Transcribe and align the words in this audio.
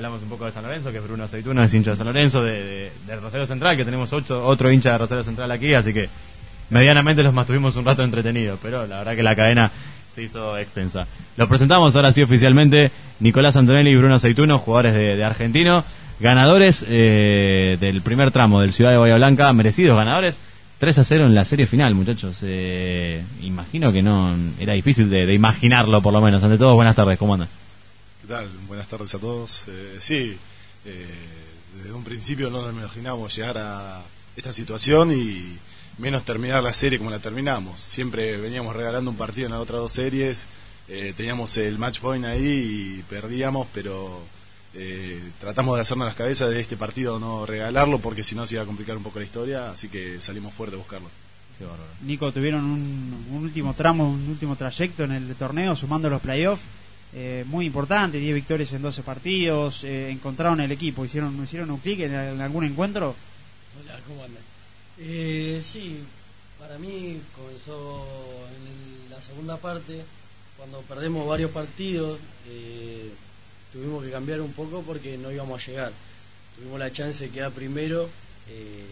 hablamos 0.00 0.22
un 0.22 0.30
poco 0.30 0.46
de 0.46 0.52
San 0.52 0.62
Lorenzo, 0.62 0.90
que 0.90 0.96
es 0.96 1.04
Bruno 1.04 1.24
Aceituno, 1.24 1.62
es 1.62 1.74
hincha 1.74 1.90
de 1.90 1.96
San 1.98 2.06
Lorenzo, 2.06 2.42
de, 2.42 2.90
de, 3.06 3.16
Rosario 3.16 3.46
Central, 3.46 3.76
que 3.76 3.84
tenemos 3.84 4.10
ocho, 4.14 4.46
otro 4.46 4.72
hincha 4.72 4.92
de 4.92 4.98
Rosario 4.98 5.22
Central 5.22 5.50
aquí, 5.50 5.74
así 5.74 5.92
que 5.92 6.08
medianamente 6.70 7.22
los 7.22 7.34
mantuvimos 7.34 7.76
un 7.76 7.84
rato 7.84 8.02
entretenidos, 8.02 8.58
pero 8.62 8.86
la 8.86 9.00
verdad 9.00 9.14
que 9.14 9.22
la 9.22 9.36
cadena 9.36 9.70
se 10.14 10.22
hizo 10.22 10.56
extensa. 10.56 11.06
Los 11.36 11.48
presentamos 11.50 11.94
ahora 11.96 12.12
sí 12.12 12.22
oficialmente, 12.22 12.90
Nicolás 13.18 13.56
Antonelli 13.56 13.90
y 13.90 13.96
Bruno 13.96 14.14
Aceituno, 14.14 14.58
jugadores 14.58 14.94
de, 14.94 15.22
Argentino, 15.22 15.84
ganadores 16.18 16.82
eh, 16.88 17.76
del 17.78 18.00
primer 18.00 18.30
tramo 18.30 18.62
del 18.62 18.72
Ciudad 18.72 18.92
de 18.92 18.96
Bahía 18.96 19.16
Blanca, 19.16 19.52
merecidos 19.52 19.98
ganadores. 19.98 20.34
3 20.78 20.98
a 20.98 21.04
0 21.04 21.26
en 21.26 21.34
la 21.34 21.44
serie 21.44 21.66
final, 21.66 21.94
muchachos. 21.94 22.38
Eh, 22.42 23.22
imagino 23.42 23.92
que 23.92 24.00
no 24.00 24.34
era 24.58 24.72
difícil 24.72 25.10
de, 25.10 25.34
imaginarlo, 25.34 26.00
por 26.00 26.14
lo 26.14 26.22
menos. 26.22 26.42
Ante 26.42 26.56
todo, 26.56 26.74
buenas 26.74 26.96
tardes, 26.96 27.18
¿cómo 27.18 27.34
andan? 27.34 27.50
¿Qué 28.30 28.36
tal? 28.36 28.48
Buenas 28.68 28.86
tardes 28.86 29.12
a 29.16 29.18
todos. 29.18 29.64
Eh, 29.66 29.96
sí, 29.98 30.38
eh, 30.84 31.06
desde 31.76 31.92
un 31.92 32.04
principio 32.04 32.48
no 32.48 32.62
nos 32.62 32.72
imaginábamos 32.72 33.34
llegar 33.34 33.58
a 33.58 34.04
esta 34.36 34.52
situación 34.52 35.10
y 35.10 35.58
menos 35.98 36.24
terminar 36.24 36.62
la 36.62 36.72
serie 36.72 36.98
como 37.00 37.10
la 37.10 37.18
terminamos. 37.18 37.80
Siempre 37.80 38.36
veníamos 38.36 38.76
regalando 38.76 39.10
un 39.10 39.16
partido 39.16 39.46
en 39.46 39.52
las 39.54 39.60
otras 39.60 39.80
dos 39.80 39.90
series, 39.90 40.46
teníamos 40.86 41.56
el 41.56 41.76
match 41.76 41.98
point 41.98 42.24
ahí 42.24 43.00
y 43.00 43.02
perdíamos, 43.10 43.66
pero 43.74 44.20
eh, 44.74 45.20
tratamos 45.40 45.74
de 45.74 45.82
hacernos 45.82 46.06
las 46.06 46.14
cabezas 46.14 46.50
de 46.50 46.60
este 46.60 46.76
partido 46.76 47.18
no 47.18 47.46
regalarlo 47.46 47.98
porque 47.98 48.22
si 48.22 48.36
no 48.36 48.46
se 48.46 48.54
iba 48.54 48.62
a 48.62 48.66
complicar 48.66 48.96
un 48.96 49.02
poco 49.02 49.18
la 49.18 49.24
historia, 49.24 49.72
así 49.72 49.88
que 49.88 50.20
salimos 50.20 50.54
fuerte 50.54 50.76
a 50.76 50.78
buscarlo. 50.78 51.08
Nico, 52.02 52.30
tuvieron 52.30 52.64
un, 52.64 53.26
último 53.42 53.74
tramo, 53.74 54.08
un 54.08 54.28
último 54.28 54.54
trayecto 54.54 55.02
en 55.02 55.12
el 55.12 55.34
torneo, 55.34 55.74
sumando 55.74 56.08
los 56.08 56.22
playoffs, 56.22 56.62
eh, 57.12 57.44
muy 57.46 57.66
importante, 57.66 58.18
10 58.18 58.34
victorias 58.34 58.72
en 58.72 58.82
12 58.82 59.02
partidos, 59.02 59.84
eh, 59.84 60.10
encontraron 60.10 60.60
el 60.60 60.72
equipo, 60.72 61.04
hicieron, 61.04 61.42
hicieron 61.42 61.70
un 61.70 61.78
clic 61.78 62.00
en, 62.00 62.40
algún 62.40 62.64
encuentro. 62.64 63.14
Hola, 63.82 63.98
¿cómo 64.06 64.24
andan? 64.24 64.42
Eh, 64.98 65.60
sí, 65.64 65.98
para 66.58 66.78
mí 66.78 67.20
comenzó 67.34 68.06
en 68.48 69.10
la 69.10 69.20
segunda 69.20 69.56
parte, 69.56 70.02
cuando 70.60 70.82
perdemos 70.82 71.26
varios 71.26 71.50
partidos. 71.50 72.18
Eh, 72.46 73.10
tuvimos 73.72 74.04
que 74.04 74.10
cambiar 74.10 74.42
un 74.42 74.52
poco 74.52 74.82
porque 74.82 75.16
no 75.16 75.32
íbamos 75.32 75.62
a 75.62 75.66
llegar. 75.66 75.92
Tuvimos 76.56 76.78
la 76.78 76.92
chance 76.92 77.24
de 77.24 77.30
quedar 77.30 77.50
primero, 77.52 78.10
eh, 78.48 78.84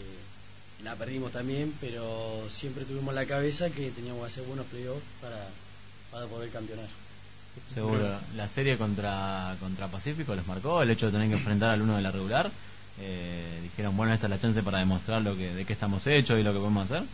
la 0.83 0.97
perdimos 0.97 1.33
también, 1.33 1.75
pero 1.81 2.49
siempre 2.51 2.87
tuvimos 2.87 3.15
la 3.15 3.27
cabeza 3.27 3.69
que 3.69 3.91
teníamos 3.91 4.23
que 4.23 4.27
hacer 4.29 4.45
buenos 4.45 4.67
playoffs 4.67 5.03
para, 5.21 5.47
para 6.11 6.27
poder 6.27 6.49
campeonar. 6.51 6.89
Seguro. 7.73 8.19
¿La 8.37 8.49
serie 8.49 8.77
contra, 8.77 9.55
contra 9.61 9.89
Pacífico 9.89 10.35
les 10.35 10.47
marcó 10.47 10.83
el 10.83 10.91
hecho 10.91 11.07
de 11.07 11.13
tener 11.13 11.29
que 11.29 11.35
enfrentar 11.35 11.71
al 11.71 11.83
uno 11.83 11.97
de 11.97 12.03
la 12.03 12.11
regular? 12.11 12.51
Eh, 13.01 13.61
dijeron, 13.63 13.97
bueno, 13.97 14.13
esta 14.13 14.27
es 14.27 14.31
la 14.31 14.41
chance 14.41 14.63
para 14.63 14.79
demostrar 14.79 15.23
lo 15.23 15.37
que, 15.37 15.55
de 15.55 15.65
qué 15.65 15.73
estamos 15.73 16.07
hechos 16.07 16.41
y 16.41 16.43
lo 16.43 16.53
que 16.53 16.59
podemos 16.59 16.91
hacer. 16.91 17.05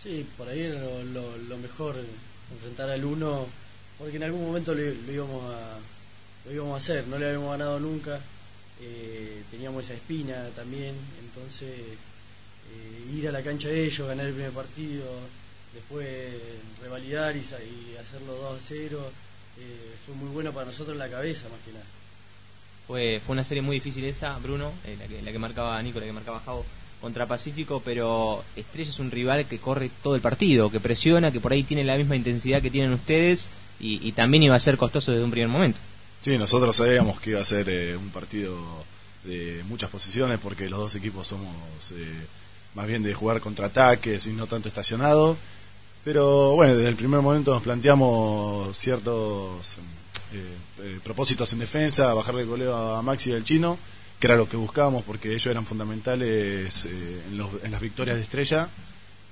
Sí, 0.00 0.26
por 0.36 0.48
ahí 0.48 0.60
era 0.60 0.80
lo, 0.80 1.56
mejor, 1.58 1.96
enfrentar 2.52 2.90
al 2.90 3.04
uno, 3.04 3.46
porque 3.98 4.16
en 4.16 4.24
algún 4.24 4.46
momento 4.46 4.74
lo 4.74 4.82
íbamos 4.82 5.42
a, 5.52 5.78
lo 6.44 6.52
íbamos 6.52 6.74
a 6.74 6.76
hacer, 6.76 7.06
no 7.08 7.18
le 7.18 7.26
habíamos 7.26 7.50
ganado 7.50 7.80
nunca, 7.80 8.20
eh, 8.80 9.42
teníamos 9.50 9.84
esa 9.84 9.94
espina 9.94 10.48
también, 10.54 10.94
entonces 11.24 11.70
eh, 11.70 13.14
ir 13.14 13.28
a 13.28 13.32
la 13.32 13.42
cancha 13.42 13.68
de 13.68 13.84
ellos, 13.84 14.06
ganar 14.06 14.26
el 14.26 14.34
primer 14.34 14.52
partido, 14.52 15.04
después 15.72 16.06
revalidar 16.82 17.34
y, 17.36 17.40
hacerlo 17.40 18.34
2 18.34 18.58
a 18.58 18.60
0, 18.60 19.10
eh, 19.58 19.94
fue 20.06 20.14
muy 20.14 20.28
bueno 20.28 20.52
para 20.52 20.66
nosotros 20.66 20.94
en 20.94 20.98
la 20.98 21.08
cabeza 21.08 21.48
más 21.48 21.60
que 21.64 21.72
nada. 21.72 21.84
Fue, 22.86 23.20
fue 23.24 23.32
una 23.32 23.44
serie 23.44 23.62
muy 23.62 23.76
difícil 23.76 24.04
esa, 24.04 24.36
Bruno, 24.38 24.72
la, 24.98 25.06
que, 25.06 25.22
la 25.22 25.32
que 25.32 25.38
marcaba 25.38 25.82
Nico, 25.82 26.00
la 26.00 26.06
que 26.06 26.12
marcaba 26.12 26.40
Javo 26.40 26.64
contra 27.00 27.26
Pacífico, 27.26 27.82
pero 27.84 28.44
Estrella 28.56 28.90
es 28.90 28.98
un 28.98 29.10
rival 29.10 29.46
que 29.46 29.58
corre 29.58 29.90
todo 30.02 30.14
el 30.14 30.20
partido, 30.20 30.70
que 30.70 30.80
presiona, 30.80 31.32
que 31.32 31.40
por 31.40 31.52
ahí 31.52 31.62
tiene 31.62 31.84
la 31.84 31.96
misma 31.96 32.16
intensidad 32.16 32.60
que 32.62 32.70
tienen 32.70 32.92
ustedes 32.92 33.48
y 33.80 34.12
también 34.12 34.44
iba 34.44 34.54
a 34.54 34.60
ser 34.60 34.78
costoso 34.78 35.10
desde 35.12 35.24
un 35.24 35.30
primer 35.30 35.48
momento. 35.48 35.78
Sí, 36.24 36.38
nosotros 36.38 36.74
sabíamos 36.74 37.20
que 37.20 37.30
iba 37.32 37.42
a 37.42 37.44
ser 37.44 37.68
eh, 37.68 37.94
un 37.98 38.08
partido 38.08 38.56
de 39.24 39.62
muchas 39.68 39.90
posiciones 39.90 40.38
porque 40.42 40.70
los 40.70 40.78
dos 40.78 40.94
equipos 40.94 41.28
somos 41.28 41.52
eh, 41.92 42.26
más 42.72 42.86
bien 42.86 43.02
de 43.02 43.12
jugar 43.12 43.42
contraataques 43.42 44.26
y 44.26 44.32
no 44.32 44.46
tanto 44.46 44.68
estacionado. 44.68 45.36
Pero 46.04 46.54
bueno, 46.54 46.76
desde 46.76 46.90
el 46.90 46.96
primer 46.96 47.20
momento 47.20 47.52
nos 47.52 47.62
planteamos 47.62 48.76
ciertos 48.76 49.78
eh, 50.34 51.00
propósitos 51.02 51.52
en 51.54 51.60
defensa, 51.60 52.12
bajarle 52.12 52.42
el 52.42 52.48
goleo 52.48 52.76
a 52.76 53.02
Maxi 53.02 53.30
y 53.30 53.32
al 53.32 53.44
chino, 53.44 53.78
que 54.20 54.26
era 54.26 54.36
lo 54.36 54.48
que 54.48 54.58
buscábamos 54.58 55.02
porque 55.02 55.30
ellos 55.30 55.46
eran 55.46 55.64
fundamentales 55.64 56.84
en, 56.84 57.40
en 57.62 57.70
las 57.70 57.80
victorias 57.80 58.16
de 58.16 58.22
estrella. 58.22 58.68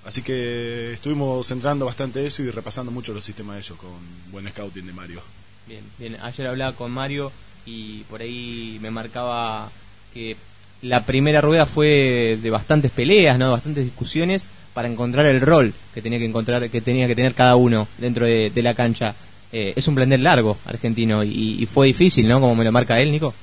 Así 0.04 0.22
que 0.22 0.94
estuvimos 0.94 1.46
centrando 1.46 1.84
bastante 1.84 2.26
eso 2.26 2.42
y 2.42 2.50
repasando 2.50 2.90
mucho 2.90 3.12
los 3.12 3.22
sistemas 3.22 3.56
de 3.56 3.60
ellos 3.60 3.78
con 3.78 3.90
buen 4.32 4.48
scouting 4.48 4.86
de 4.86 4.92
Mario. 4.92 5.20
Bien, 5.66 5.84
bien. 5.98 6.16
Ayer 6.22 6.46
hablaba 6.46 6.74
con 6.74 6.90
Mario 6.90 7.30
y 7.66 8.00
por 8.04 8.22
ahí 8.22 8.78
me 8.80 8.90
marcaba 8.90 9.70
que 10.12 10.36
la 10.80 11.04
primera 11.04 11.40
rueda 11.40 11.66
fue 11.66 12.38
de 12.42 12.50
bastantes 12.50 12.90
peleas, 12.90 13.38
¿no? 13.38 13.52
bastantes 13.52 13.84
discusiones 13.84 14.44
para 14.74 14.88
encontrar 14.88 15.26
el 15.26 15.40
rol 15.40 15.72
que 15.94 16.02
tenía 16.02 16.18
que 16.18 16.24
encontrar, 16.24 16.68
que 16.70 16.80
tenía 16.80 17.06
que 17.06 17.14
tener 17.14 17.34
cada 17.34 17.56
uno 17.56 17.88
dentro 17.98 18.26
de, 18.26 18.50
la 18.62 18.74
cancha. 18.74 19.14
Eh, 19.52 19.74
es 19.76 19.86
un 19.86 19.94
blender 19.94 20.20
largo 20.20 20.56
argentino 20.64 21.22
y, 21.22 21.66
fue 21.66 21.88
difícil, 21.88 22.26
¿no? 22.26 22.40
Como 22.40 22.54
me 22.54 22.64
lo 22.64 22.72
marca 22.72 23.00
él, 23.00 23.10
Nico. 23.10 23.34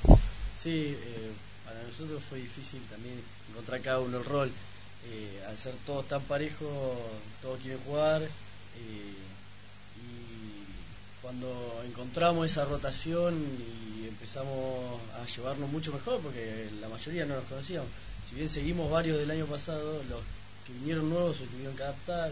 Sí, 0.61 0.95
eh, 0.97 1.31
para 1.65 1.81
nosotros 1.83 2.21
fue 2.27 2.39
difícil 2.39 2.81
también 2.89 3.15
encontrar 3.49 3.81
cada 3.81 3.99
uno 3.99 4.17
el 4.17 4.25
rol. 4.25 4.51
Eh, 5.11 5.43
al 5.47 5.57
ser 5.57 5.73
todos 5.85 6.07
tan 6.07 6.21
parejos, 6.23 6.69
todos 7.41 7.59
quieren 7.59 7.79
jugar 7.85 8.21
cuando 11.21 11.83
encontramos 11.85 12.45
esa 12.45 12.65
rotación 12.65 13.35
y 13.35 14.07
empezamos 14.07 14.99
a 15.13 15.27
llevarnos 15.29 15.69
mucho 15.71 15.91
mejor, 15.91 16.19
porque 16.21 16.67
la 16.81 16.89
mayoría 16.89 17.25
no 17.25 17.35
nos 17.35 17.43
conocíamos. 17.45 17.87
Si 18.27 18.35
bien 18.35 18.49
seguimos 18.49 18.89
varios 18.89 19.19
del 19.19 19.29
año 19.29 19.45
pasado, 19.45 20.01
los 20.09 20.21
que 20.69 20.79
vinieron 20.79 21.09
nuevos 21.09 21.37
se 21.37 21.45
tuvieron 21.45 21.75
que 21.75 21.83
adaptar 21.83 22.31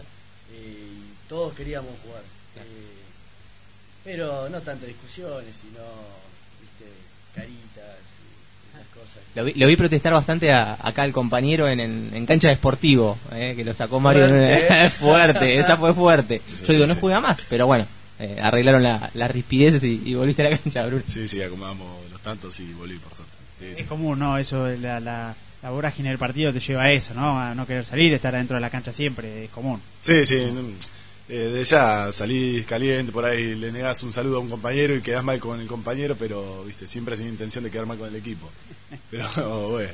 eh, 0.52 0.78
y 0.78 1.28
todos 1.28 1.54
queríamos 1.54 1.90
jugar. 2.04 2.22
Eh, 2.56 2.98
pero 4.04 4.48
no 4.48 4.60
tantas 4.60 4.88
discusiones, 4.88 5.54
sino 5.54 5.82
¿viste? 6.60 6.90
caritas 7.34 7.98
y 8.22 8.70
esas 8.70 8.86
cosas. 8.94 9.56
Lo 9.56 9.66
vi, 9.66 9.76
protestar 9.76 10.12
bastante 10.12 10.52
acá 10.52 11.02
al 11.02 11.12
compañero 11.12 11.68
en, 11.68 11.80
en, 11.80 12.26
cancha 12.26 12.48
de 12.48 12.54
esportivo, 12.54 13.18
eh, 13.32 13.54
que 13.56 13.64
lo 13.64 13.74
sacó 13.74 14.00
Mario. 14.00 14.28
Fuerte, 14.28 14.90
fuerte 14.98 15.58
esa 15.58 15.76
fue 15.76 15.92
fuerte. 15.92 16.40
Yo 16.66 16.72
digo, 16.72 16.86
no 16.86 16.94
juega 16.94 17.20
más, 17.20 17.42
pero 17.48 17.66
bueno 17.66 17.86
eh, 18.18 18.38
arreglaron 18.40 18.82
las 18.82 19.14
la 19.14 19.28
rispideces 19.28 19.82
y, 19.84 20.14
volviste 20.14 20.46
a 20.46 20.50
la 20.50 20.58
cancha, 20.58 20.86
Bruno. 20.86 21.04
Sí, 21.06 21.28
sí, 21.28 21.40
acomodamos 21.42 22.10
los 22.10 22.20
tantos 22.20 22.58
y 22.60 22.72
volví 22.72 22.98
por 22.98 23.14
suerte. 23.14 23.80
es 23.80 23.86
común, 23.86 24.18
¿no? 24.18 24.38
Eso, 24.38 24.68
la, 24.68 24.98
la, 25.00 25.36
la 25.62 25.70
vorágine 25.70 26.10
del 26.10 26.18
partido 26.18 26.52
te 26.52 26.60
lleva 26.60 26.84
a 26.84 26.92
eso, 26.92 27.14
¿no? 27.14 27.38
A 27.38 27.54
no 27.54 27.66
querer 27.66 27.84
salir, 27.84 28.12
estar 28.12 28.34
adentro 28.34 28.54
de 28.54 28.60
la 28.60 28.70
cancha 28.70 28.92
siempre, 28.92 29.44
es 29.44 29.50
común. 29.50 29.80
Sí, 30.00 30.24
sí. 30.24 30.48
Eh, 31.30 31.50
de 31.52 31.62
ya 31.62 32.10
salís 32.10 32.64
caliente, 32.64 33.12
por 33.12 33.24
ahí 33.26 33.54
le 33.54 33.70
negás 33.70 34.02
un 34.02 34.10
saludo 34.10 34.38
a 34.38 34.40
un 34.40 34.48
compañero 34.48 34.94
y 34.94 35.02
quedás 35.02 35.22
mal 35.22 35.38
con 35.38 35.60
el 35.60 35.66
compañero, 35.66 36.16
pero 36.16 36.64
viste 36.64 36.88
siempre 36.88 37.18
sin 37.18 37.28
intención 37.28 37.64
de 37.64 37.70
quedar 37.70 37.84
mal 37.84 37.98
con 37.98 38.08
el 38.08 38.16
equipo. 38.16 38.48
Pero 39.10 39.68
bueno, 39.70 39.92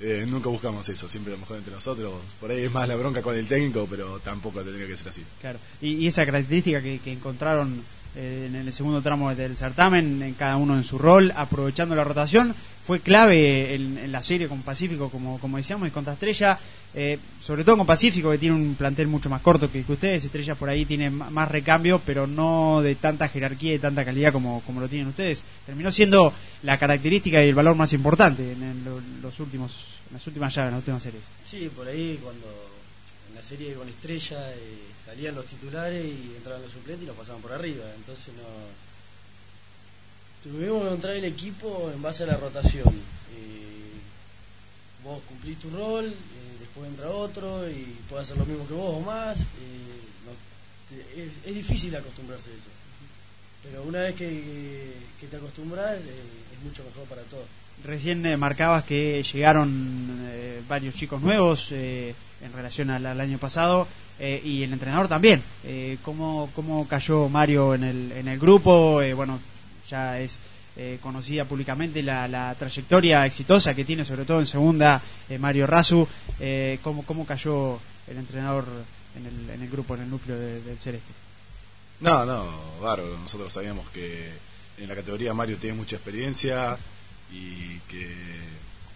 eh, 0.00 0.24
nunca 0.28 0.48
buscamos 0.48 0.88
eso, 0.88 1.08
siempre 1.08 1.32
lo 1.32 1.38
mejor 1.38 1.56
entre 1.56 1.74
nosotros. 1.74 2.12
Por 2.40 2.52
ahí 2.52 2.64
es 2.64 2.72
más 2.72 2.86
la 2.86 2.94
bronca 2.94 3.22
con 3.22 3.34
el 3.34 3.46
técnico, 3.46 3.88
pero 3.90 4.20
tampoco 4.20 4.62
tendría 4.62 4.86
que 4.86 4.96
ser 4.96 5.08
así. 5.08 5.24
Claro, 5.40 5.58
y, 5.80 6.06
esa 6.06 6.24
característica 6.24 6.80
que, 6.80 7.00
encontraron 7.06 7.82
eh, 8.14 8.46
en 8.48 8.54
el 8.54 8.72
segundo 8.72 9.02
tramo 9.02 9.34
del 9.34 9.56
certamen, 9.56 10.22
en 10.22 10.34
cada 10.34 10.56
uno 10.56 10.76
en 10.76 10.84
su 10.84 10.98
rol, 10.98 11.32
aprovechando 11.34 11.96
la 11.96 12.04
rotación, 12.04 12.54
fue 12.88 13.00
clave 13.00 13.74
en, 13.74 14.10
la 14.10 14.22
serie 14.22 14.48
con 14.48 14.62
Pacífico, 14.62 15.10
como, 15.10 15.38
como 15.40 15.58
decíamos, 15.58 15.86
y 15.86 15.90
contra 15.90 16.14
Estrella. 16.14 16.58
Eh, 16.94 17.18
sobre 17.38 17.62
todo 17.62 17.76
con 17.76 17.86
Pacífico, 17.86 18.30
que 18.30 18.38
tiene 18.38 18.56
un 18.56 18.76
plantel 18.76 19.08
mucho 19.08 19.28
más 19.28 19.42
corto 19.42 19.70
que, 19.70 19.84
ustedes. 19.86 20.24
Estrella 20.24 20.54
por 20.54 20.70
ahí 20.70 20.86
tiene 20.86 21.10
más 21.10 21.50
recambio, 21.50 22.00
pero 22.06 22.26
no 22.26 22.80
de 22.80 22.94
tanta 22.94 23.28
jerarquía 23.28 23.74
y 23.74 23.78
tanta 23.78 24.06
calidad 24.06 24.32
como, 24.32 24.62
como 24.64 24.80
lo 24.80 24.88
tienen 24.88 25.08
ustedes. 25.08 25.42
Terminó 25.66 25.92
siendo 25.92 26.32
la 26.62 26.78
característica 26.78 27.44
y 27.44 27.50
el 27.50 27.54
valor 27.54 27.76
más 27.76 27.92
importante 27.92 28.52
en, 28.52 28.82
los 29.20 29.38
últimos, 29.38 29.98
en 30.08 30.14
las 30.14 30.26
últimas 30.26 30.54
llaves, 30.54 30.68
en 30.68 30.74
las 30.76 30.80
últimas 30.80 31.02
series. 31.02 31.22
Sí, 31.44 31.70
por 31.76 31.86
ahí 31.88 32.18
cuando 32.22 32.46
en 33.28 33.34
la 33.34 33.42
serie 33.42 33.74
con 33.74 33.86
Estrella 33.86 34.50
eh, 34.54 34.78
salían 35.04 35.34
los 35.34 35.44
titulares 35.44 36.06
y 36.06 36.32
entraban 36.38 36.62
los 36.62 36.72
suplentes 36.72 37.02
y 37.04 37.06
los 37.06 37.16
pasaban 37.16 37.42
por 37.42 37.52
arriba. 37.52 37.84
Entonces 37.98 38.32
no. 38.34 38.87
Tuvimos 40.42 40.82
que 40.82 40.88
encontrar 40.88 41.16
el 41.16 41.24
equipo 41.24 41.90
en 41.92 42.00
base 42.00 42.22
a 42.22 42.26
la 42.26 42.36
rotación. 42.36 42.88
Eh, 42.88 43.98
vos 45.04 45.20
cumplís 45.28 45.58
tu 45.58 45.70
rol, 45.70 46.12
después 46.60 46.88
entra 46.88 47.10
otro 47.10 47.68
y 47.68 47.96
puede 48.08 48.22
hacer 48.22 48.36
lo 48.36 48.46
mismo 48.46 48.66
que 48.66 48.74
vos 48.74 48.96
o 48.96 49.00
más. 49.00 49.40
es, 51.44 51.54
difícil 51.54 51.94
acostumbrarse 51.96 52.50
a 52.50 52.52
eso. 52.52 52.70
Pero 53.62 53.82
una 53.82 54.00
vez 54.00 54.14
que, 54.14 54.94
te 55.28 55.36
acostumbras, 55.36 55.96
eh, 55.96 56.22
es 56.52 56.64
mucho 56.64 56.84
mejor 56.84 57.04
para 57.04 57.22
todos. 57.22 57.46
Recién 57.84 58.24
eh, 58.26 58.36
marcabas 58.36 58.84
que 58.84 59.22
llegaron 59.22 60.28
eh, 60.30 60.62
varios 60.68 60.94
chicos 60.94 61.20
nuevos 61.22 61.68
eh, 61.72 62.14
en 62.42 62.52
relación 62.52 62.90
al, 62.90 63.20
año 63.20 63.38
pasado 63.38 63.86
eh, 64.18 64.40
y 64.44 64.62
el 64.62 64.72
entrenador 64.72 65.08
también. 65.08 65.42
Eh, 65.64 65.98
¿cómo, 66.02 66.50
¿Cómo 66.54 66.86
cayó 66.86 67.28
Mario 67.28 67.74
en 67.74 67.84
el, 67.84 68.12
en 68.12 68.28
el 68.28 68.38
grupo? 68.38 69.00
Eh, 69.02 69.14
bueno, 69.14 69.40
ya 69.88 70.20
es 70.20 70.38
eh, 70.76 70.98
conocida 71.02 71.44
públicamente 71.44 72.02
la, 72.02 72.54
trayectoria 72.58 73.26
exitosa 73.26 73.74
que 73.74 73.84
tiene, 73.84 74.04
sobre 74.04 74.24
todo 74.24 74.40
en 74.40 74.46
segunda, 74.46 75.00
eh, 75.28 75.38
Mario 75.38 75.66
Razu. 75.66 76.06
Eh, 76.38 76.78
¿cómo, 76.82 77.04
¿Cómo 77.04 77.26
cayó 77.26 77.80
el 78.06 78.16
entrenador 78.18 78.64
en 79.16 79.26
el, 79.26 79.50
en 79.50 79.62
el 79.62 79.70
grupo, 79.70 79.94
en 79.96 80.02
el 80.02 80.10
núcleo 80.10 80.38
de- 80.38 80.60
del 80.62 80.78
Celeste? 80.78 81.12
No, 82.00 82.24
no, 82.24 82.46
bárbaro. 82.80 83.18
Nosotros 83.18 83.52
sabíamos 83.52 83.88
que 83.90 84.30
en 84.78 84.88
la 84.88 84.94
categoría 84.94 85.34
Mario 85.34 85.56
tiene 85.56 85.76
mucha 85.76 85.96
experiencia 85.96 86.78
y 87.32 87.78
que 87.88 88.08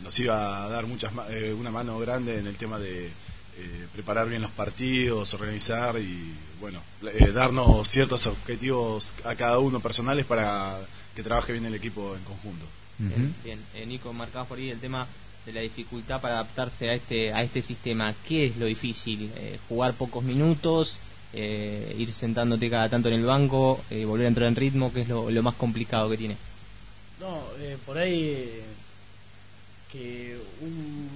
nos 0.00 0.18
iba 0.20 0.64
a 0.64 0.68
dar 0.68 0.86
muchas 0.86 1.12
eh, 1.30 1.52
una 1.58 1.70
mano 1.72 1.98
grande 1.98 2.38
en 2.38 2.46
el 2.46 2.56
tema 2.56 2.78
de 2.78 3.10
eh, 3.58 3.87
preparar 3.93 4.28
bien 4.28 4.43
los 4.43 4.50
partidos, 4.50 5.32
organizar 5.34 5.99
y 5.99 6.32
bueno, 6.60 6.81
eh, 7.12 7.32
darnos 7.32 7.88
ciertos 7.88 8.26
objetivos 8.26 9.14
a 9.25 9.34
cada 9.34 9.58
uno 9.58 9.81
personales 9.81 10.25
para 10.26 10.78
que 11.14 11.22
trabaje 11.22 11.52
bien 11.52 11.66
el 11.66 11.75
equipo 11.75 12.14
en 12.16 12.22
conjunto. 12.25 12.64
Bien, 12.99 13.34
bien. 13.44 13.58
Eh, 13.75 13.84
Nico, 13.87 14.12
marcabas 14.12 14.46
por 14.49 14.58
ahí 14.58 14.70
el 14.70 14.78
tema 14.78 15.06
de 15.44 15.52
la 15.52 15.60
dificultad 15.60 16.20
para 16.20 16.34
adaptarse 16.34 16.88
a 16.90 16.94
este 16.94 17.32
a 17.32 17.43
este 17.43 17.62
sistema. 17.62 18.14
¿Qué 18.28 18.46
es 18.46 18.56
lo 18.56 18.66
difícil? 18.66 19.31
Eh, 19.37 19.58
¿Jugar 19.69 19.94
pocos 19.94 20.22
minutos? 20.22 20.99
Eh, 21.32 21.96
¿Ir 21.99 22.12
sentándote 22.12 22.70
cada 22.70 22.88
tanto 22.88 23.08
en 23.08 23.14
el 23.14 23.25
banco? 23.25 23.81
Eh, 23.90 24.04
¿Volver 24.04 24.26
a 24.26 24.28
entrar 24.28 24.46
en 24.49 24.54
ritmo? 24.56 24.93
¿Qué 24.93 25.00
es 25.02 25.08
lo, 25.08 25.31
lo 25.31 25.43
más 25.43 25.54
complicado 25.56 26.08
que 26.08 26.16
tiene? 26.16 26.37
No, 27.19 27.43
eh, 27.58 27.76
por 27.84 27.99
ahí 27.99 28.22
eh, 28.22 28.62
que 29.90 30.38
un- 30.60 31.08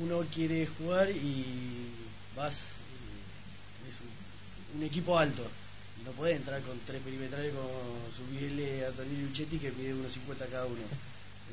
uno 0.00 0.24
quiere 0.34 0.66
jugar 0.66 1.10
y 1.10 1.44
vas, 2.36 2.58
y 3.84 3.88
es 3.88 3.96
un, 4.76 4.82
equipo 4.82 5.18
alto. 5.18 5.46
Y 6.00 6.04
no 6.04 6.12
podés 6.12 6.36
entrar 6.36 6.60
con 6.62 6.78
tres 6.86 7.02
perimetrales 7.02 7.52
como 7.52 7.68
Subiele, 8.16 8.86
Antonio 8.86 9.20
Luchetti 9.20 9.58
que 9.58 9.72
mide 9.72 9.94
unos 9.94 10.12
50 10.12 10.46
cada 10.46 10.66
uno. 10.66 10.82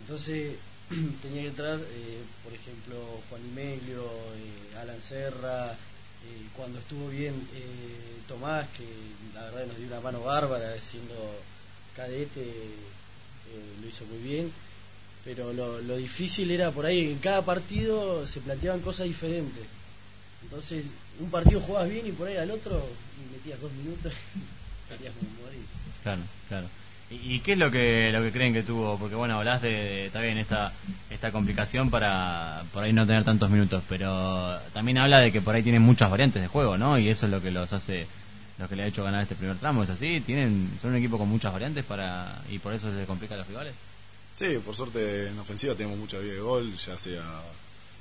Entonces 0.01 0.55
tenía 1.21 1.41
que 1.41 1.47
entrar, 1.49 1.79
eh, 1.79 2.21
por 2.43 2.53
ejemplo, 2.53 2.95
Juan 3.29 3.41
Imeglio, 3.51 4.03
eh, 4.03 4.77
Alan 4.79 5.01
Serra, 5.01 5.75
eh, 6.27 6.49
cuando 6.55 6.79
estuvo 6.79 7.07
bien 7.09 7.33
eh, 7.53 8.21
Tomás, 8.27 8.67
que 8.69 8.83
la 9.33 9.43
verdad 9.45 9.67
nos 9.67 9.77
dio 9.77 9.87
una 9.87 10.01
mano 10.01 10.21
bárbara 10.21 10.75
siendo 10.81 11.13
cadete, 11.95 12.41
eh, 12.41 13.73
lo 13.81 13.87
hizo 13.87 14.05
muy 14.05 14.17
bien. 14.17 14.51
Pero 15.27 15.51
lo, 15.51 15.81
lo 15.81 15.97
difícil 15.97 16.49
era 16.51 16.71
por 16.71 16.85
ahí, 16.85 17.11
en 17.11 17.19
cada 17.19 17.41
partido 17.41 18.25
se 18.25 18.39
planteaban 18.39 18.79
cosas 18.79 19.07
diferentes. 19.07 19.65
Entonces, 20.41 20.85
un 21.19 21.29
partido 21.29 21.59
jugabas 21.59 21.89
bien 21.89 22.07
y 22.07 22.11
por 22.13 22.29
ahí 22.29 22.37
al 22.37 22.49
otro 22.49 22.81
y 23.19 23.33
metías 23.33 23.59
dos 23.59 23.71
minutos 23.73 24.13
y 24.35 24.93
estarías 24.93 25.13
como 25.15 25.29
morir. 25.43 25.65
Claro, 26.01 26.21
claro. 26.47 26.67
¿Y, 27.09 27.39
qué 27.39 27.53
es 27.53 27.57
lo 27.57 27.69
que 27.71 28.09
lo 28.13 28.21
que 28.21 28.31
creen 28.31 28.53
que 28.53 28.63
tuvo? 28.63 28.97
Porque 28.97 29.15
bueno, 29.15 29.37
hablas 29.37 29.61
de, 29.61 30.09
de- 30.13 30.21
bien 30.21 30.37
esta 30.37 30.71
esta 31.09 31.31
complicación 31.31 31.89
para 31.89 32.63
por 32.73 32.83
ahí 32.83 32.93
no 32.93 33.05
tener 33.05 33.25
tantos 33.25 33.49
minutos, 33.49 33.83
pero 33.89 34.57
también 34.73 34.97
habla 34.97 35.19
de 35.19 35.33
que 35.33 35.41
por 35.41 35.55
ahí 35.55 35.63
tienen 35.63 35.81
muchas 35.81 36.09
variantes 36.09 36.41
de 36.41 36.47
juego, 36.47 36.77
¿no? 36.77 36.97
Y 36.99 37.09
eso 37.09 37.25
es 37.25 37.31
lo 37.33 37.41
que 37.41 37.51
los 37.51 37.71
hace 37.73 38.07
lo 38.57 38.67
que 38.69 38.77
le 38.77 38.83
ha 38.83 38.87
hecho 38.87 39.03
ganar 39.03 39.23
este 39.23 39.35
primer 39.35 39.57
tramo, 39.57 39.83
¿es 39.83 39.89
así? 39.89 40.21
Tienen 40.21 40.69
son 40.81 40.91
un 40.91 40.97
equipo 40.97 41.17
con 41.17 41.27
muchas 41.29 41.51
variantes 41.51 41.83
para 41.83 42.41
y 42.49 42.59
por 42.59 42.73
eso 42.73 42.93
se 42.93 43.05
complica 43.05 43.35
a 43.35 43.39
los 43.39 43.47
rivales. 43.47 43.73
Sí, 44.37 44.59
por 44.63 44.75
suerte 44.75 45.27
en 45.27 45.39
ofensiva 45.39 45.73
tenemos 45.75 45.97
mucha 45.97 46.19
vía 46.19 46.33
de 46.33 46.39
gol, 46.39 46.71
ya 46.77 46.97
sea... 46.97 47.41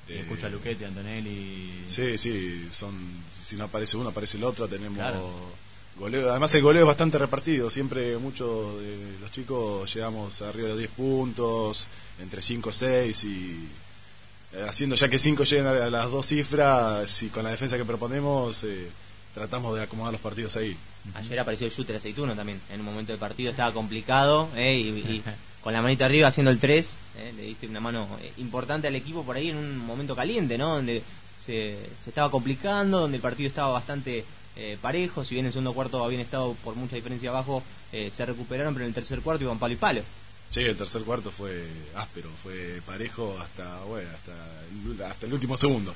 eh, 0.09 0.21
Escucha 0.21 0.49
a 0.49 0.51
Luquetti, 0.51 0.85
Antonelli. 0.85 1.83
Sí, 1.87 2.19
sí, 2.19 2.69
son, 2.73 2.95
si 3.43 3.57
no 3.57 3.65
aparece 3.65 3.97
uno, 3.97 4.11
aparece 4.11 4.37
el 4.37 4.45
otro, 4.45 4.69
tenemos 4.69 4.99
Claro. 4.99 5.31
goleo. 5.99 6.31
Además 6.31 6.55
el 6.55 6.63
goleo 6.63 6.83
es 6.83 6.87
bastante 6.87 7.17
repartido, 7.19 7.71
siempre 7.71 8.19
muchos 8.19 8.81
de 8.83 9.17
los 9.21 9.33
chicos 9.33 9.93
llegamos 9.95 10.43
arriba 10.43 10.65
de 10.69 10.75
los 10.75 10.79
10 10.79 10.91
puntos, 10.91 11.87
entre 12.21 12.43
5 12.43 12.69
y 12.69 12.73
6 12.73 13.25
y 13.25 13.69
eh, 14.53 14.67
haciendo 14.69 14.95
ya 14.95 15.09
que 15.09 15.19
5 15.19 15.43
lleguen 15.45 15.67
a 15.67 15.91
las 15.91 16.11
dos 16.11 16.27
cifras 16.27 17.23
y 17.23 17.29
con 17.31 17.45
la 17.45 17.51
defensa 17.51 17.79
que 17.79 17.85
proponemos 17.87 18.63
eh, 18.65 18.89
tratamos 19.35 19.75
de 19.75 19.83
acomodar 19.85 20.13
los 20.13 20.21
partidos 20.21 20.55
ahí. 20.59 20.77
Ayer 21.15 21.39
apareció 21.41 21.67
el 21.67 21.73
shooter 21.73 21.97
aceituno 21.97 22.35
también. 22.37 22.61
En 22.71 22.81
un 22.81 22.87
momento 22.87 23.13
del 23.13 23.19
partido 23.19 23.51
estaba 23.51 23.73
complicado 23.73 24.51
eh, 24.55 24.77
y, 24.77 24.89
y 24.89 25.23
con 25.67 25.73
la 25.73 25.83
manita 25.83 26.05
arriba 26.05 26.29
haciendo 26.29 26.53
el 26.53 26.61
3, 26.61 26.95
eh, 27.19 27.33
le 27.37 27.43
diste 27.43 27.67
una 27.67 27.81
mano 27.81 28.07
eh, 28.23 28.33
importante 28.39 28.87
al 28.87 28.95
equipo 28.95 29.25
por 29.25 29.35
ahí 29.35 29.51
en 29.51 29.57
un 29.57 29.77
momento 29.79 30.15
caliente, 30.15 30.57
¿no? 30.57 30.77
Donde 30.77 31.03
se, 31.37 31.77
estaba 32.07 32.31
complicando, 32.31 33.01
donde 33.01 33.17
el 33.17 33.21
partido 33.21 33.49
estaba 33.49 33.73
bastante 33.73 34.25
eh, 34.55 34.79
parejo. 34.81 35.25
Si 35.25 35.35
bien 35.35 35.45
en 35.45 35.47
el 35.49 35.53
segundo 35.53 35.73
cuarto 35.73 36.05
habían 36.05 36.21
estado 36.21 36.55
por 36.63 36.77
mucha 36.77 36.95
diferencia 36.95 37.31
abajo, 37.31 37.65
eh, 37.91 38.13
se 38.15 38.25
recuperaron, 38.25 38.75
pero 38.75 38.85
en 38.85 38.91
el 38.91 38.95
tercer 38.95 39.23
cuarto 39.23 39.43
iban 39.43 39.59
palo 39.59 39.75
y 39.75 39.77
palo. 39.77 40.03
Sí, 40.51 40.61
el 40.61 40.77
tercer 40.77 41.03
cuarto 41.03 41.33
fue 41.33 41.67
áspero, 41.97 42.31
fue 42.41 42.81
parejo 42.87 43.37
hasta 43.41 43.81
bueno, 43.87 44.09
hasta 44.15 45.11
hasta 45.11 45.27
el 45.27 45.33
último 45.33 45.57
segundo. 45.57 45.93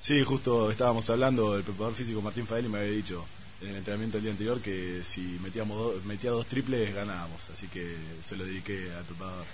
Sí, 0.00 0.22
justo 0.22 0.70
estábamos 0.70 1.10
hablando, 1.10 1.56
el 1.56 1.64
preparador 1.64 1.96
físico 1.96 2.22
Martín 2.22 2.46
Faeli 2.46 2.68
me 2.68 2.78
había 2.78 2.92
dicho 2.92 3.26
en 3.60 3.68
el 3.68 3.76
entrenamiento 3.76 4.18
el 4.18 4.22
día 4.22 4.32
anterior 4.32 4.60
que 4.60 5.02
si 5.04 5.20
metíamos 5.42 5.76
do- 5.76 6.00
metía 6.04 6.30
dos 6.30 6.46
triples 6.46 6.94
ganábamos, 6.94 7.48
así 7.50 7.66
que 7.68 7.96
se 8.22 8.36
lo 8.36 8.44
dediqué 8.44 8.90
al 8.96 9.04
preparador. 9.04 9.44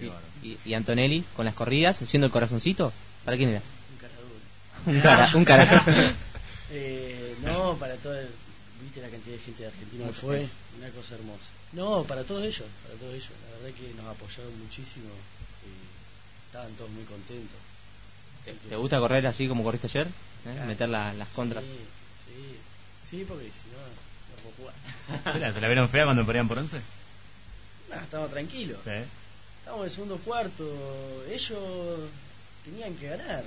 Y, 0.00 0.46
y- 0.48 0.58
y 0.64 0.74
Antonelli 0.74 1.24
con 1.36 1.44
las 1.44 1.54
corridas, 1.54 2.00
haciendo 2.02 2.26
el 2.26 2.32
corazoncito. 2.32 2.92
¿Para 3.24 3.36
quién 3.36 3.50
era? 3.50 3.62
Un 3.92 3.96
cara 3.98 4.14
duro. 4.20 4.96
Un 4.96 5.00
cara, 5.00 5.30
un 5.36 5.44
cara. 5.44 6.14
Eh, 6.76 7.36
no, 7.44 7.76
para 7.76 7.94
todo 7.96 8.18
el- 8.18 8.28
viste 8.82 9.00
la 9.00 9.08
cantidad 9.08 9.36
de 9.36 9.42
gente 9.42 9.62
de 9.62 9.68
Argentina 9.68 10.06
que 10.08 10.12
fue, 10.12 10.48
una 10.78 10.88
cosa 10.90 11.14
hermosa. 11.14 11.44
No, 11.72 12.02
para 12.04 12.24
todos 12.24 12.42
ellos, 12.42 12.66
para 12.82 12.94
todos 12.98 13.14
ellos. 13.14 13.28
La 13.52 13.58
verdad 13.58 13.78
que 13.78 13.94
nos 13.94 14.06
apoyaron 14.06 14.58
muchísimo, 14.58 15.06
eh, 15.06 16.46
estaban 16.46 16.72
todos 16.72 16.90
muy 16.90 17.04
contentos. 17.04 17.56
Que- 18.44 18.52
¿Te 18.68 18.74
gusta 18.76 18.98
correr 18.98 19.24
así 19.26 19.46
como 19.46 19.62
corriste 19.62 19.86
ayer? 19.86 20.08
¿Eh? 20.08 20.64
Meter 20.66 20.88
la- 20.88 21.12
las 21.14 21.28
contras. 21.28 21.62
Sí, 21.62 21.70
sí, 22.26 22.56
sí, 23.08 23.24
porque 23.26 23.46
si 23.46 23.68
no, 23.70 23.80
no 23.80 24.42
puedo 24.42 24.56
jugar. 24.56 25.32
¿Se 25.32 25.38
la, 25.38 25.52
se 25.52 25.60
la 25.60 25.68
vieron 25.68 25.88
fea 25.88 26.04
cuando 26.04 26.24
perdían 26.24 26.48
por 26.48 26.58
11? 26.58 26.80
Nah, 27.90 28.02
estábamos 28.02 28.32
tranquilos. 28.32 28.78
Sí. 28.84 28.90
Estábamos 29.58 29.84
en 29.84 29.90
el 29.90 29.94
segundo 29.94 30.18
cuarto, 30.18 31.24
ellos 31.30 32.10
tenían 32.64 32.94
que 32.96 33.08
ganar. 33.08 33.44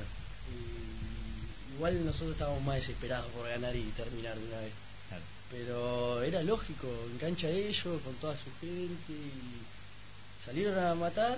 Y 0.49 1.75
igual 1.75 2.05
nosotros 2.05 2.31
estábamos 2.31 2.63
más 2.63 2.75
desesperados 2.77 3.31
por 3.31 3.47
ganar 3.47 3.75
y 3.75 3.83
terminar 3.95 4.35
de 4.35 4.45
una 4.47 4.59
vez. 4.59 4.71
Claro. 5.09 5.23
Pero 5.51 6.23
era 6.23 6.41
lógico, 6.43 6.87
en 7.11 7.17
cancha 7.17 7.47
de 7.47 7.67
ellos, 7.67 8.01
con 8.01 8.15
toda 8.15 8.35
su 8.35 8.49
gente, 8.59 9.13
y 9.13 10.43
salieron 10.43 10.77
a 10.83 10.95
matar 10.95 11.37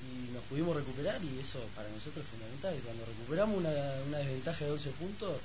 y 0.00 0.32
nos 0.32 0.42
pudimos 0.44 0.76
recuperar 0.76 1.20
y 1.24 1.40
eso 1.40 1.58
para 1.74 1.88
nosotros 1.88 2.24
es 2.24 2.30
fundamental. 2.30 2.74
Cuando 2.84 3.04
recuperamos 3.04 3.58
una, 3.58 3.70
una 4.06 4.18
desventaja 4.18 4.64
de 4.64 4.70
11 4.72 4.90
puntos, 4.90 5.36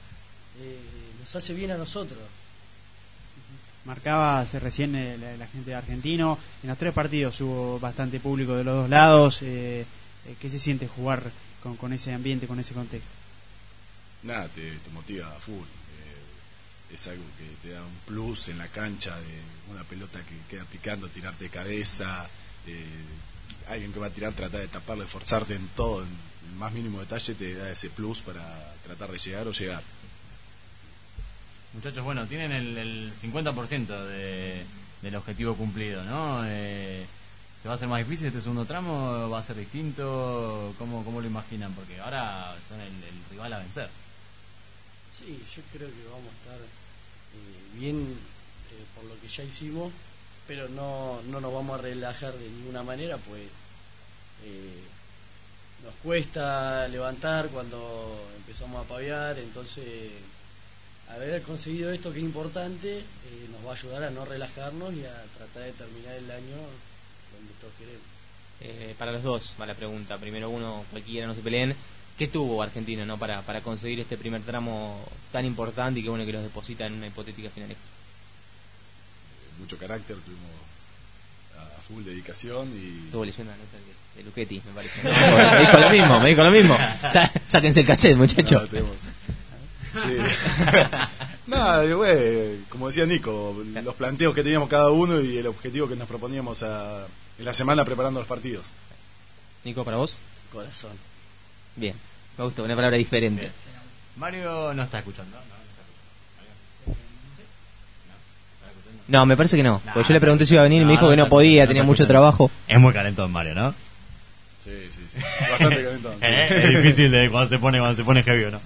eh, 0.59 0.77
nos 1.19 1.35
hace 1.35 1.53
bien 1.53 1.71
a 1.71 1.77
nosotros. 1.77 2.19
Marcaba 3.85 4.39
hace 4.39 4.59
recién 4.59 4.95
eh, 4.95 5.17
la, 5.17 5.35
la 5.37 5.47
gente 5.47 5.71
de 5.71 5.75
Argentino. 5.75 6.39
En 6.63 6.69
los 6.69 6.77
tres 6.77 6.93
partidos 6.93 7.39
hubo 7.41 7.79
bastante 7.79 8.19
público 8.19 8.55
de 8.55 8.63
los 8.63 8.75
dos 8.75 8.89
lados. 8.89 9.41
Eh, 9.41 9.81
eh, 10.25 10.35
¿Qué 10.39 10.49
se 10.49 10.59
siente 10.59 10.87
jugar 10.87 11.21
con, 11.61 11.75
con 11.75 11.91
ese 11.91 12.13
ambiente, 12.13 12.47
con 12.47 12.59
ese 12.59 12.73
contexto? 12.73 13.11
Nada, 14.23 14.47
te, 14.47 14.71
te 14.77 14.89
motiva 14.91 15.27
a 15.27 15.39
full. 15.39 15.63
eh, 15.63 16.93
es 16.95 17.07
algo 17.09 17.23
que 17.37 17.67
te 17.67 17.73
da 17.73 17.81
un 17.81 17.97
plus 18.05 18.47
en 18.49 18.57
la 18.57 18.67
cancha 18.69 19.17
de 19.19 19.73
una 19.73 19.83
pelota 19.83 20.19
que 20.21 20.55
queda 20.55 20.63
picando, 20.65 21.09
tirarte 21.09 21.45
de 21.45 21.49
cabeza. 21.49 22.27
eh, 22.67 22.85
alguien 23.67 23.91
que 23.91 23.99
va 23.99 24.07
a 24.07 24.11
tirar, 24.11 24.31
tratar 24.33 24.61
de 24.61 24.67
taparle, 24.69 25.03
esforzarte 25.05 25.55
en 25.55 25.67
todo, 25.69 26.03
en 26.03 26.09
el 26.51 26.55
más 26.57 26.71
mínimo 26.73 26.99
detalle, 27.01 27.33
te 27.35 27.53
da 27.55 27.69
ese 27.69 27.89
plus 27.89 28.21
para 28.21 28.43
tratar 28.83 29.11
de 29.11 29.17
llegar 29.17 29.45
o 29.47 29.51
llegar. 29.51 29.81
Muchachos, 31.73 32.03
bueno, 32.03 32.27
tienen 32.27 32.51
el, 32.51 32.77
el 32.77 33.13
50% 33.19 34.05
de, 34.05 34.63
del 35.01 35.15
objetivo 35.15 35.55
cumplido, 35.55 36.03
¿no? 36.03 36.43
Eh, 36.45 37.03
¿Se 37.61 37.67
va 37.67 37.73
a 37.73 37.75
hacer 37.75 37.87
más 37.87 37.99
difícil 37.99 38.27
este 38.27 38.41
segundo 38.41 38.65
tramo? 38.65 39.27
¿Va 39.29 39.39
a 39.39 39.43
ser 39.43 39.55
distinto? 39.55 40.75
¿Cómo, 40.77 41.03
cómo 41.03 41.19
lo 41.19 41.27
imaginan? 41.27 41.73
Porque 41.73 41.99
ahora 41.99 42.55
son 42.69 42.79
el, 42.79 42.91
rival 43.31 43.53
a 43.53 43.59
vencer. 43.59 43.89
Sí, 45.17 45.41
yo 45.55 45.61
creo 45.71 45.87
que 45.87 46.03
vamos 46.11 46.27
a 46.27 46.43
estar 46.43 46.59
eh, 46.59 47.79
bien 47.79 47.97
eh, 48.01 48.85
por 48.95 49.05
lo 49.05 49.19
que 49.19 49.27
ya 49.27 49.43
hicimos, 49.43 49.91
pero 50.47 50.69
no, 50.69 51.21
no 51.31 51.41
nos 51.41 51.51
vamos 51.51 51.79
a 51.79 51.81
relajar 51.81 52.33
de 52.33 52.49
ninguna 52.49 52.83
manera, 52.83 53.17
pues 53.17 53.41
nos 55.83 55.93
cuesta 56.03 56.87
levantar 56.89 57.47
cuando 57.47 58.29
empezamos 58.35 58.85
a 58.85 58.87
paviar, 58.87 59.39
entonces 59.39 60.11
haber 61.09 61.41
conseguido 61.43 61.91
esto 61.91 62.11
que 62.11 62.19
es 62.19 62.25
importante 62.25 62.99
eh, 62.99 63.03
nos 63.51 63.65
va 63.65 63.71
a 63.71 63.75
ayudar 63.75 64.03
a 64.03 64.09
no 64.09 64.25
relajarnos 64.25 64.93
y 64.93 65.05
a 65.05 65.23
tratar 65.37 65.63
de 65.63 65.71
terminar 65.73 66.13
el 66.15 66.29
año 66.31 66.55
donde 67.35 67.53
todos 67.61 67.73
queremos. 67.77 68.01
Eh, 68.61 68.95
para 68.97 69.11
los 69.11 69.23
dos 69.23 69.53
va 69.59 69.65
la 69.65 69.73
pregunta. 69.73 70.17
Primero 70.17 70.49
uno, 70.49 70.85
cualquiera, 70.91 71.27
no 71.27 71.33
se 71.33 71.41
peleen. 71.41 71.75
¿Qué 72.17 72.27
tuvo 72.27 72.61
Argentina 72.63 73.05
no 73.05 73.17
para, 73.17 73.41
para 73.41 73.61
conseguir 73.61 73.99
este 73.99 74.17
primer 74.17 74.41
tramo 74.43 75.03
tan 75.31 75.45
importante 75.45 75.99
y 75.99 76.03
que 76.03 76.09
bueno 76.09 76.25
que 76.25 76.31
los 76.33 76.43
deposita 76.43 76.85
en 76.85 76.93
una 76.93 77.07
hipotética 77.07 77.49
final 77.49 77.71
extra? 77.71 77.89
Mucho 79.59 79.77
carácter, 79.77 80.15
tuvimos 80.17 80.49
a 81.57 81.81
full 81.81 82.03
dedicación 82.03 82.69
y... 82.75 83.05
Estuvo 83.05 83.25
leyendo 83.25 83.51
la 83.51 83.57
nota 83.57 83.77
de, 83.77 84.17
de 84.17 84.23
Luchetti, 84.23 84.61
me 84.65 84.71
parece. 84.73 85.03
me 85.55 85.59
dijo 85.59 85.77
lo 85.79 85.89
mismo, 85.89 86.19
me 86.19 86.29
dijo 86.29 86.43
lo 86.43 86.51
mismo. 86.51 86.77
Sá- 87.11 87.31
sáquense 87.47 87.81
el 87.81 87.85
cassette, 87.87 88.17
muchachos. 88.17 88.71
No, 88.71 88.79
Sí. 89.93 90.17
Nada, 91.47 91.83
güey, 91.93 92.59
como 92.69 92.87
decía 92.87 93.05
Nico, 93.05 93.55
los 93.83 93.95
planteos 93.95 94.33
que 94.33 94.43
teníamos 94.43 94.69
cada 94.69 94.89
uno 94.91 95.19
y 95.21 95.37
el 95.37 95.47
objetivo 95.47 95.87
que 95.87 95.95
nos 95.95 96.07
proponíamos 96.07 96.63
a- 96.63 97.05
en 97.37 97.45
la 97.45 97.53
semana 97.53 97.83
preparando 97.85 98.19
los 98.19 98.27
partidos. 98.27 98.65
Nico, 99.63 99.83
para 99.83 99.97
vos. 99.97 100.17
Corazón. 100.51 100.91
Bien, 101.75 101.95
me 102.37 102.43
gusta, 102.45 102.61
una 102.63 102.75
palabra 102.75 102.97
diferente. 102.97 103.41
Bien. 103.41 103.53
Mario 104.17 104.73
no 104.73 104.83
está 104.83 104.99
escuchando. 104.99 105.37
No, 109.07 109.25
me 109.25 109.35
parece 109.35 109.57
que 109.57 109.63
no. 109.63 109.81
No, 109.85 109.93
Porque 109.93 110.07
yo 110.09 110.13
le 110.13 110.21
pregunté 110.21 110.45
si 110.45 110.53
iba 110.53 110.61
a 110.61 110.63
venir 110.63 110.79
y 110.81 110.81
no, 110.81 110.87
me 110.87 110.93
dijo 110.93 111.09
que 111.09 111.17
no 111.17 111.27
podía, 111.27 111.63
no 111.63 111.67
tenía 111.67 111.83
mucho 111.83 112.07
trabajo. 112.07 112.49
Es 112.67 112.79
muy 112.79 112.93
calentón 112.93 113.31
Mario, 113.31 113.53
¿no? 113.53 113.71
Sí, 114.63 114.71
sí, 114.91 115.01
sí. 115.09 115.17
Bastante 115.51 115.83
calentón. 115.83 116.13
sí. 116.13 116.19
Eh, 116.25 116.47
Es 116.63 116.69
difícil 116.83 117.11
de 117.11 117.29
cuando 117.29 117.49
se 117.49 117.59
pone 117.59 117.79
cuando 117.79 117.97
se 117.97 118.03
pone 118.05 118.23
heavy, 118.23 118.45
¿o 118.45 118.51
¿no? 118.51 118.61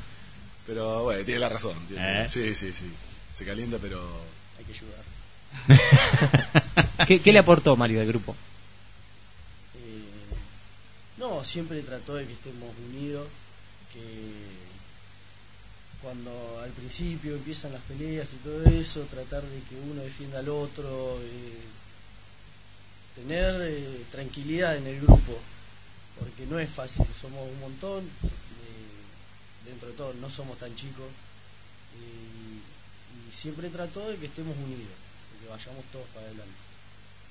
Pero 0.67 1.03
bueno, 1.05 1.23
tiene 1.23 1.39
la 1.39 1.49
razón. 1.49 1.75
tiene- 1.87 2.25
¿Eh? 2.25 2.29
Sí, 2.29 2.53
sí, 2.53 2.71
sí. 2.73 2.91
Se 3.31 3.45
calienta, 3.45 3.77
pero 3.81 3.99
Hay 4.59 4.65
que 4.65 4.73
ayudar. 4.73 5.03
¿Qué, 7.07 7.21
qué 7.21 7.31
le 7.33 7.39
aportó 7.39 7.75
Mario 7.77 8.01
al 8.01 8.07
grupo? 8.07 8.35
Eh, 9.75 10.03
no, 11.17 11.43
siempre 11.43 11.81
trató 11.81 12.15
de 12.15 12.25
que 12.25 12.33
estemos 12.33 12.69
unidos, 12.89 13.27
que 13.93 14.01
cuando 16.01 16.59
al 16.63 16.69
principio 16.71 17.33
empiezan 17.35 17.73
las 17.73 17.81
peleas 17.83 18.27
y 18.33 18.35
todo 18.37 18.63
eso, 18.65 19.01
tratar 19.09 19.41
de 19.43 19.59
que 19.69 19.75
uno 19.91 20.01
defienda 20.03 20.39
al 20.39 20.49
otro, 20.49 21.17
eh, 21.21 21.61
tener 23.15 23.55
eh, 23.61 24.03
tranquilidad 24.11 24.75
en 24.77 24.85
el 24.87 24.99
grupo, 25.01 25.39
porque 26.19 26.45
no 26.49 26.59
es 26.59 26.69
fácil, 26.69 27.05
somos 27.19 27.47
un 27.49 27.59
montón, 27.59 28.09
dentro 29.67 29.89
de 29.89 29.95
todo 29.95 30.13
no 30.21 30.29
somos 30.29 30.57
tan 30.57 30.73
chicos, 30.75 31.05
y, 31.99 32.57
y 33.29 33.33
siempre 33.35 33.69
trató 33.69 34.07
de 34.09 34.17
que 34.17 34.25
estemos 34.27 34.55
unidos, 34.57 34.91
de 35.33 35.45
que 35.45 35.49
vayamos 35.51 35.83
todos 35.91 36.05
para 36.13 36.25
adelante. 36.25 36.53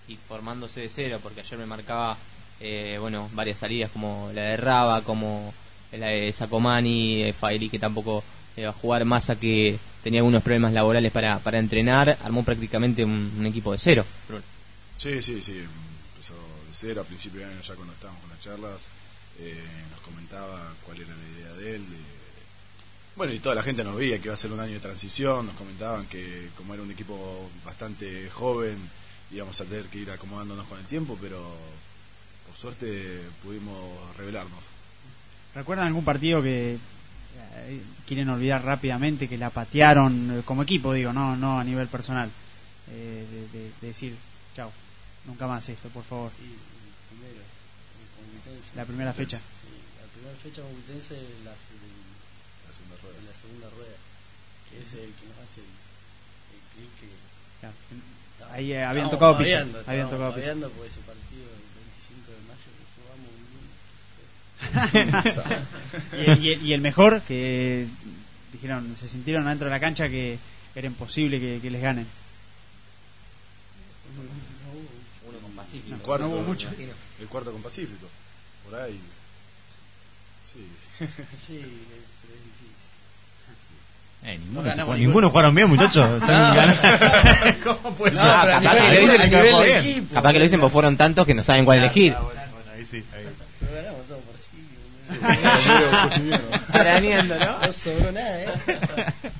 Y 0.09 0.17
formándose 0.29 0.81
de 0.81 0.89
cero, 0.89 1.19
porque 1.23 1.41
ayer 1.41 1.59
me 1.59 1.67
marcaba, 1.67 2.17
eh, 2.61 2.97
bueno, 3.01 3.29
varias 3.33 3.59
salidas 3.59 3.91
como 3.91 4.31
la 4.35 4.43
de 4.43 4.57
Raba, 4.57 5.03
como 5.03 5.53
la 5.93 6.09
de 6.09 6.33
Sacomani, 6.33 7.25
eh, 7.25 7.33
Faeli 7.33 7.69
que 7.69 7.79
tampoco 7.79 8.23
eh, 8.57 8.65
va 8.65 8.71
a 8.71 8.73
jugar, 8.73 9.05
Massa 9.05 9.37
que 9.39 9.79
tenía 10.03 10.21
algunos 10.21 10.43
problemas 10.43 10.73
laborales 10.73 11.11
para, 11.13 11.39
para 11.41 11.59
entrenar, 11.59 12.17
armó 12.23 12.45
prácticamente 12.45 13.05
un, 13.05 13.35
un 13.39 13.47
equipo 13.47 13.73
de 13.73 13.79
cero. 13.79 14.05
Bruno. 14.29 14.45
Sí, 14.99 15.21
sí, 15.23 15.43
sí. 15.43 15.59
Empezó 16.13 16.35
de 16.35 16.73
cero 16.73 17.01
a 17.03 17.05
principio 17.05 17.41
de 17.41 17.47
año 17.47 17.61
ya 17.61 17.75
cuando 17.75 17.93
estábamos 17.93 18.21
con 18.23 18.31
las 18.31 18.41
charlas. 18.41 18.89
eh, 19.39 19.61
nos 19.91 20.01
comentaba 20.01 20.73
cuál 20.85 20.99
era 21.01 21.15
la 21.15 21.39
idea 21.41 21.53
de 21.55 21.77
él. 21.77 21.91
de- 21.91 22.16
Bueno, 23.17 23.33
y 23.33 23.39
toda 23.39 23.55
la 23.55 23.63
gente 23.63 23.83
nos 23.83 23.97
veía 23.97 24.19
que 24.19 24.25
iba 24.27 24.35
a 24.35 24.37
ser 24.37 24.53
un 24.53 24.61
año 24.61 24.75
de 24.75 24.81
transición. 24.81 25.47
Nos 25.47 25.55
comentaban 25.57 26.07
que 26.07 26.51
como 26.57 26.75
era 26.75 26.83
un 26.83 26.91
equipo 26.91 27.51
bastante 27.65 28.29
joven, 28.31 28.77
íbamos 29.31 29.59
a 29.61 29.65
tener 29.65 29.87
que 29.87 29.99
ir 29.99 30.11
acomodándonos 30.11 30.67
con 30.67 30.79
el 30.79 30.85
tiempo, 30.85 31.17
pero 31.21 31.39
por 32.47 32.57
suerte 32.57 33.23
pudimos 33.43 33.75
revelarnos. 34.17 34.65
¿Recuerdan 35.55 35.87
algún 35.87 36.05
partido 36.05 36.43
que 36.43 36.75
eh, 36.75 37.81
quieren 38.07 38.29
olvidar 38.29 38.63
rápidamente, 38.63 39.29
que 39.29 39.39
la 39.39 39.49
patearon 39.49 40.39
eh, 40.39 40.43
como 40.45 40.63
equipo, 40.63 40.93
digo, 40.93 41.13
no 41.15 41.37
no 41.37 41.59
a 41.59 41.65
nivel 41.65 41.89
personal? 41.89 42.29
Eh, 42.91 43.27
de, 43.53 43.59
de- 43.59 43.71
de 43.81 43.87
decir, 43.89 44.15
chao, 44.55 44.71
nunca 45.27 45.47
más 45.47 45.67
esto, 45.71 45.89
por 45.89 46.05
favor. 46.05 46.31
Y, 46.39 46.45
y 46.45 46.59
primero. 47.09 47.41
La 48.77 48.85
primera 48.85 49.13
fecha. 49.15 49.39
Sí, 49.39 49.43
la 50.01 50.07
primera 50.13 50.37
fecha 50.43 50.61
La 51.45 51.55
segunda 52.77 52.97
rueda. 53.03 53.19
en 53.19 53.25
la 53.27 53.35
segunda 53.35 53.71
rueda, 53.71 53.97
que 54.71 54.77
es 54.83 54.93
el 54.93 55.11
que 55.17 55.27
nos 55.33 55.39
hace 55.41 55.61
el, 55.65 55.73
el 56.53 56.61
clic 56.77 56.91
que 57.01 57.09
Ya, 57.63 57.71
estaba- 57.73 58.53
Ahí, 58.55 58.73
eh, 58.73 58.85
habían 58.85 59.09
tocado 59.11 59.37
piso, 59.39 59.57
habían 59.87 60.11
tocado 60.11 60.35
piso. 60.35 60.41
babeando 60.47 60.69
por 60.71 60.87
ese 60.87 61.01
partido 61.01 61.47
del 61.49 61.65
25 61.81 62.33
de 62.37 62.41
mayo 62.47 62.71
que 62.77 62.85
jugamos 62.97 63.29
un 63.33 63.41
lunes. 63.57 63.73
y, 66.17 66.25
el- 66.31 66.41
y 66.45 66.47
el- 66.53 66.63
y 66.67 66.73
el 66.75 66.81
mejor, 66.81 67.21
que 67.23 67.87
dijeron, 68.53 68.95
se 68.99 69.09
sintieron 69.09 69.47
adentro 69.47 69.67
de 69.67 69.71
la 69.73 69.81
cancha 69.81 70.09
que 70.09 70.39
era 70.75 70.87
imposible 70.87 71.41
que, 71.41 71.59
que 71.61 71.71
les 71.71 71.81
ganen. 71.83 72.07
No, 74.17 74.23
no 74.23 74.29
hubo 74.79 74.89
Uno 75.31 75.39
con 75.41 75.53
Pacífico. 75.53 75.95
El 75.95 76.01
cuarto, 76.03 76.27
no 76.27 76.33
hubo 76.35 76.43
mucho. 76.43 76.69
el 77.21 77.27
cuarto 77.29 77.53
con 77.53 77.63
Pacífico. 77.63 78.07
Por 78.69 78.79
ahí. 78.81 78.99
Sí. 80.53 80.67
Sí, 80.99 81.05
es 81.05 81.17
difícil. 81.17 81.61
Eh, 84.25 84.39
No 84.39 84.45
ninguno, 84.63 84.71
se 84.71 84.77
ninguno. 84.79 84.99
ninguno 84.99 85.31
jugaron 85.31 85.55
bien, 85.55 85.69
muchachos. 85.69 86.23
¿Cómo 87.65 87.95
puede 87.97 88.15
No, 88.15 88.21
ser? 88.21 88.31
Ah, 88.31 88.61
capaz 88.63 88.75
que 88.75 88.81
lo 88.81 89.01
dicen- 89.01 89.21
a 89.21 89.23
Hay 89.25 89.31
que 89.31 89.37
nivel 89.37 89.53
jugar 89.53 89.67
del 89.67 89.83
bien. 89.83 89.93
equipo. 89.97 90.15
Capaz 90.15 90.33
que 90.33 90.39
lo 90.39 90.45
dicen, 90.45 90.61
pues 90.61 90.73
fueron 90.73 90.97
tantos 90.97 91.27
que 91.27 91.35
no 91.35 91.43
saben 91.43 91.65
cuál 91.65 91.79
elegir. 91.79 92.15
Ah, 92.17 92.21
bueno, 92.23 92.41
bueno, 92.53 92.71
ahí 92.75 92.87
sí, 92.87 93.05
ahí. 93.15 93.27
Pero 93.61 93.75
ganamos 93.75 94.07
todo 94.07 94.19
por 94.21 94.37
sí. 94.39 94.49
¿no? 97.39 97.67
No 97.67 97.73
sobró 97.73 98.13
nada, 98.13 98.41
¿eh? 98.43 98.49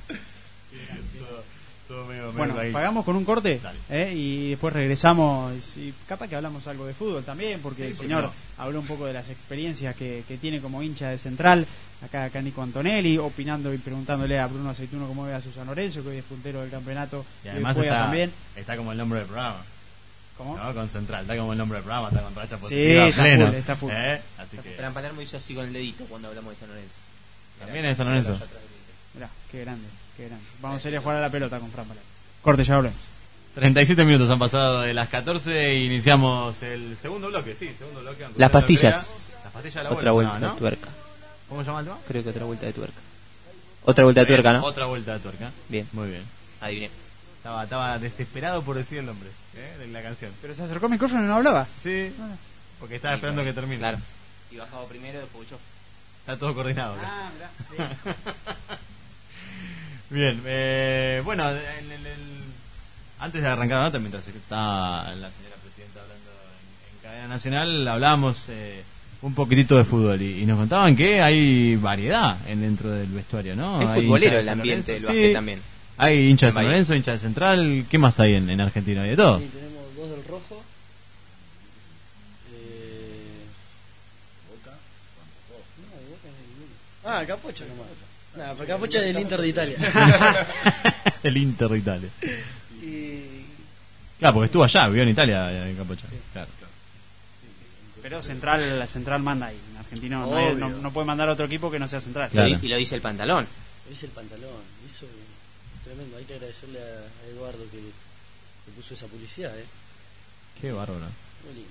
Medio- 2.05 2.31
Bueno, 2.33 2.55
pagamos 2.71 3.03
con 3.05 3.15
un 3.15 3.25
corte. 3.25 3.59
¿eh? 3.89 4.13
y 4.15 4.49
después 4.51 4.73
regresamos 4.73 5.53
y 5.77 5.93
capaz 6.07 6.27
que 6.27 6.35
hablamos 6.35 6.65
algo 6.67 6.85
de 6.85 6.93
fútbol 6.93 7.23
también, 7.23 7.59
porque 7.61 7.83
Sí, 7.83 7.83
el 7.83 7.89
¿por 7.93 7.97
qué 7.99 8.03
señor 8.07 8.23
no? 8.25 8.33
habló 8.63 8.79
un 8.79 8.87
poco 8.87 9.05
de 9.05 9.13
las 9.13 9.29
experiencias 9.29 9.95
que, 9.95 10.23
que 10.27 10.37
tiene 10.37 10.59
como 10.61 10.83
hincha 10.83 11.09
de 11.09 11.17
Central, 11.17 11.65
acá, 12.05 12.25
acá 12.25 12.41
Nico 12.41 12.61
Antonelli, 12.61 13.17
opinando 13.17 13.73
y 13.73 13.77
preguntándole 13.77 14.39
a 14.39 14.47
Bruno 14.47 14.69
Aceituno 14.69 15.07
cómo 15.07 15.23
ve 15.23 15.33
a 15.33 15.41
San 15.41 15.65
Lorenzo, 15.67 16.03
que 16.03 16.09
hoy 16.09 16.17
es 16.17 16.23
puntero 16.25 16.61
del 16.61 16.69
campeonato 16.69 17.25
Y 17.43 17.47
además 17.47 17.75
juega 17.75 17.91
está, 17.93 18.03
también. 18.03 18.31
está 18.55 18.77
como 18.77 18.91
el 18.91 18.97
nombre 18.97 19.19
del 19.19 19.27
programa. 19.27 19.57
¿Cómo? 20.37 20.55
¿no? 20.55 20.71
Con 20.73 20.87
Central, 20.87 21.21
está 21.23 21.35
como 21.35 21.51
el 21.53 21.57
nombre 21.57 21.77
del 21.77 21.83
programa, 21.83 22.09
está 22.09 22.21
con 22.21 22.35
racha 22.35 22.55
Sí, 22.57 22.61
positiva 22.61 23.07
está 23.07 23.21
pleno. 23.23 23.45
full, 23.47 23.55
está 23.55 23.75
full. 23.75 23.91
¿Eh? 23.91 24.21
Así 24.37 24.57
que 24.57 24.69
Pero 24.75 24.87
en 24.89 24.93
Palermo 24.93 25.21
hizo 25.23 25.37
así 25.37 25.55
con 25.55 25.65
el 25.65 25.73
dedito 25.73 26.05
cuando 26.05 26.27
hablamos 26.27 26.51
de 26.51 26.57
San 26.59 26.69
Lorenzo. 26.69 26.93
También 27.59 27.85
es 27.85 27.97
San 27.97 28.07
Lorenzo. 28.07 28.37
Mirá, 29.15 29.29
qué 29.51 29.61
grande, 29.61 29.87
qué 30.17 30.25
grande. 30.27 30.43
Vamos 30.61 30.83
a 30.83 30.89
ir 30.89 30.97
a 30.97 31.01
jugar 31.01 31.17
a 31.17 31.21
la 31.21 31.29
pelota 31.29 31.59
con 31.59 31.71
Fran 31.71 31.85
Palermo. 31.87 32.09
Corte, 32.41 32.63
ya 32.63 32.75
volvemos. 32.75 32.99
37 33.55 34.03
minutos 34.03 34.29
han 34.29 34.37
pasado 34.39 34.81
de 34.81 34.93
las 34.93 35.09
14 35.09 35.67
e 35.67 35.83
iniciamos 35.85 36.61
el 36.61 36.95
segundo 36.97 37.29
bloque. 37.29 37.55
Sí, 37.57 37.73
segundo 37.77 38.01
bloque. 38.01 38.27
Las 38.35 38.51
pastillas. 38.51 39.31
crea. 39.31 39.43
Las 39.45 39.53
pastillas 39.53 39.75
de 39.75 39.83
la 39.83 39.95
Otra 39.95 40.11
vuelta, 40.11 40.31
vuelta 40.31 40.47
¿no? 40.47 40.53
de 40.53 40.59
tuerca. 40.59 40.89
¿Cómo 41.49 41.61
se 41.61 41.67
llama 41.67 41.79
el 41.79 41.85
tema? 41.85 41.97
Creo 42.07 42.23
que 42.23 42.29
otra 42.29 42.45
vuelta 42.45 42.65
de 42.65 42.73
tuerca. 42.73 42.99
Otra 43.85 44.03
vuelta 44.03 44.19
de 44.21 44.27
tuerca, 44.27 44.53
¿no? 44.53 44.63
Otra 44.65 44.85
vuelta 44.85 45.13
de 45.13 45.19
tuerca. 45.19 45.51
Bien, 45.69 45.87
Muy 45.93 46.09
bien. 46.09 46.23
adiviné. 46.61 46.89
Estaba, 47.37 47.63
estaba 47.63 47.97
desesperado 47.99 48.61
por 48.61 48.75
decir 48.75 48.97
el 48.97 49.05
nombre 49.05 49.29
¿eh? 49.55 49.77
de 49.79 49.87
la 49.87 50.01
canción. 50.03 50.31
Pero 50.41 50.53
se 50.53 50.63
acercó 50.63 50.87
al 50.87 50.91
micrófono 50.91 51.23
y 51.23 51.27
no 51.27 51.35
hablaba. 51.35 51.65
Sí, 51.81 52.11
porque 52.79 52.97
estaba 52.97 53.15
esperando 53.15 53.43
que 53.43 53.53
termine. 53.53 53.77
Claro. 53.79 53.97
Y 54.51 54.57
bajaba 54.57 54.85
primero, 54.85 55.19
después 55.19 55.49
yo. 55.49 55.57
Está 56.19 56.37
todo 56.37 56.53
coordinado. 56.53 56.95
Ah, 57.01 57.29
mirá. 57.71 57.89
Bien, 60.09 60.41
eh, 60.45 61.21
bueno, 61.25 61.49
en 61.49 61.91
el- 61.91 62.05
el- 62.05 62.43
antes 63.19 63.41
de 63.41 63.47
arrancar 63.47 63.79
la 63.79 63.83
nota, 63.85 63.99
mientras 63.99 64.25
está 64.27 65.03
la 65.15 65.29
señora 65.31 65.55
presidenta 65.61 66.01
hablando 66.01 66.29
en, 66.31 66.95
en 66.97 67.01
cadena 67.03 67.27
nacional, 67.27 67.87
hablábamos 67.87 68.43
eh, 68.49 68.83
un 69.21 69.33
poquitito 69.33 69.75
de 69.77 69.83
fútbol 69.83 70.21
y, 70.21 70.43
y 70.43 70.45
nos 70.45 70.57
contaban 70.59 70.95
que 70.95 71.21
hay 71.21 71.75
variedad 71.75 72.37
en, 72.47 72.61
dentro 72.61 72.89
del 72.91 73.07
vestuario, 73.07 73.55
¿no? 73.55 73.81
Es 73.81 73.89
Hay 73.89 74.01
futbolero 74.03 74.37
el 74.39 74.45
San 74.45 74.59
ambiente 74.59 74.93
del 74.93 75.01
Lorenzo, 75.01 75.13
básquet 75.13 75.29
sí. 75.29 75.33
también. 75.33 75.61
Hay 75.97 76.29
hinchas 76.29 76.49
de 76.53 76.53
San. 76.53 76.65
Lorenzo, 76.65 76.95
hinchas 76.95 77.13
de 77.21 77.27
Central, 77.27 77.85
¿qué 77.89 77.97
más 77.97 78.19
hay 78.19 78.35
en, 78.35 78.49
en 78.49 78.61
Argentina? 78.61 79.01
Hay 79.01 79.09
de 79.09 79.15
todo. 79.17 79.39
Sí, 79.39 79.49
tenemos 79.51 79.95
dos 79.95 80.09
del 80.11 80.23
rojo. 80.25 80.63
Eh, 82.53 83.43
Boca. 84.47 84.77
no, 85.81 86.09
Boca 86.11 86.27
hay 86.29 86.47
ninguno. 86.47 86.73
Ah, 87.03 87.25
Capocha 87.27 87.65
nomás. 87.65 87.87
Nah, 88.37 88.53
pero 88.53 88.67
Capocha 88.67 88.99
es 88.99 89.05
del 89.05 89.19
Inter 89.19 89.41
de 89.41 89.47
Italia. 89.47 89.77
el 91.23 91.37
Inter 91.37 91.69
de 91.69 91.77
Italia. 91.77 92.09
y 92.81 93.45
Claro, 94.19 94.33
porque 94.35 94.45
estuvo 94.45 94.63
allá, 94.63 94.87
vivió 94.87 95.03
en 95.03 95.09
Italia, 95.09 95.67
en 95.67 95.75
Capocha. 95.75 96.05
Claro. 96.33 96.49
Pero 98.01 98.21
Central, 98.21 98.79
la 98.79 98.87
Central 98.87 99.21
manda 99.21 99.47
ahí. 99.47 99.57
En 99.71 99.77
Argentina 99.77 100.19
no, 100.19 100.35
hay- 100.37 100.55
no- 100.55 100.67
Obvio. 100.67 100.77
no 100.77 100.93
puede 100.93 101.05
mandar 101.07 101.27
a 101.29 101.33
otro 101.33 101.45
equipo 101.45 101.69
que 101.69 101.79
no 101.79 101.87
sea 101.87 101.99
Central. 101.99 102.29
Claro. 102.29 102.59
Y 102.61 102.67
lo 102.67 102.77
dice 102.77 102.95
el 102.95 103.01
pantalón. 103.01 103.47
es 103.91 104.03
el 104.03 104.09
pantalón. 104.11 104.61
Eso 104.87 105.05
es 105.05 105.83
tremendo. 105.83 106.15
Hay 106.17 106.23
que 106.25 106.35
agradecerle 106.35 106.79
a, 106.79 106.83
a 106.83 107.29
Eduardo 107.31 107.63
que, 107.71 107.77
que 107.77 108.71
puso 108.75 108.93
esa 108.93 109.07
publicidad, 109.07 109.57
¿eh? 109.57 109.65
Qué 110.61 110.71
bárbaro. 110.71 111.05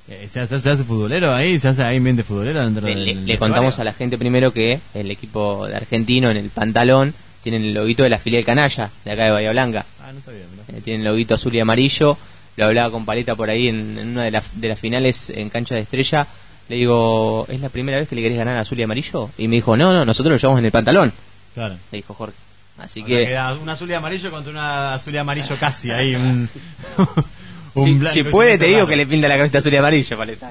Eh, 0.08 0.28
¿Se 0.32 0.38
hace, 0.40 0.60
se 0.60 0.70
hace 0.70 0.84
futbolero 0.84 1.34
ahí? 1.34 1.58
¿Se 1.58 1.66
hace 1.68 1.82
ahí 1.82 1.96
ambiente 1.96 2.22
futbolero 2.22 2.62
dentro 2.64 2.86
Le, 2.86 2.94
del 2.94 3.04
le- 3.04 3.14
del 3.16 3.26
le 3.26 3.38
contamos 3.38 3.78
a 3.80 3.84
la 3.84 3.92
gente 3.92 4.16
primero 4.16 4.52
que 4.52 4.78
el 4.94 5.10
equipo 5.10 5.66
de 5.66 5.74
argentino 5.76 6.30
en 6.30 6.36
el 6.36 6.48
pantalón 6.50 7.12
tienen 7.42 7.64
el 7.64 7.74
loguito 7.74 8.02
de 8.04 8.10
la 8.10 8.18
filial 8.18 8.44
canalla 8.44 8.90
de 9.04 9.10
acá 9.12 9.24
de 9.24 9.30
Bahía 9.32 9.50
Blanca. 9.50 9.84
Ah, 10.02 10.12
no 10.12 10.20
sabía, 10.20 10.42
mirá. 10.50 10.78
Eh, 10.78 10.80
tienen 10.82 11.00
el 11.02 11.08
loguito 11.08 11.34
azul 11.34 11.54
y 11.54 11.60
amarillo. 11.60 12.16
Lo 12.56 12.64
hablaba 12.66 12.90
con 12.92 13.04
Paleta 13.04 13.34
por 13.34 13.50
ahí 13.50 13.68
en, 13.68 13.98
en 13.98 14.08
una 14.10 14.22
de, 14.24 14.30
las 14.30 14.44
de 14.60 14.68
las 14.68 14.78
finales 14.78 15.30
en 15.30 15.50
cancha 15.50 15.74
de 15.74 15.80
estrella. 15.82 16.26
Le 16.68 16.76
digo, 16.76 17.46
¿es 17.48 17.60
la 17.60 17.68
primera 17.68 17.98
vez 17.98 18.08
que 18.08 18.14
le 18.16 18.22
querés 18.22 18.38
ganar 18.38 18.56
a 18.56 18.60
azul 18.60 18.78
y 18.78 18.82
amarillo? 18.84 19.30
Y 19.38 19.46
me 19.48 19.56
dijo, 19.56 19.76
no, 19.76 19.92
no, 19.92 20.04
nosotros 20.04 20.32
lo 20.32 20.38
llevamos 20.38 20.58
en 20.60 20.64
el 20.66 20.72
pantalón. 20.72 21.12
Claro. 21.54 21.76
Le 21.92 21.98
dijo 21.98 22.14
Jorge. 22.14 22.34
Así 22.78 23.02
que, 23.02 23.26
queda 23.26 23.54
un 23.54 23.68
azul 23.68 23.88
y 23.90 23.94
amarillo 23.94 24.30
contra 24.30 24.50
una 24.52 24.94
azul 24.94 25.14
y 25.14 25.18
amarillo 25.18 25.56
casi 25.58 25.90
ahí. 25.90 26.14
Un, 26.14 26.48
si, 27.84 27.92
blanco 27.94 28.12
si 28.14 28.20
y 28.20 28.24
puede, 28.24 28.58
te 28.58 28.66
digo 28.66 28.78
raro. 28.78 28.88
que 28.88 28.96
le 28.96 29.06
pinta 29.06 29.28
la 29.28 29.36
camiseta 29.36 29.58
azul 29.58 29.72
y 29.72 29.76
amarillo, 29.76 30.16
Paleta. 30.16 30.50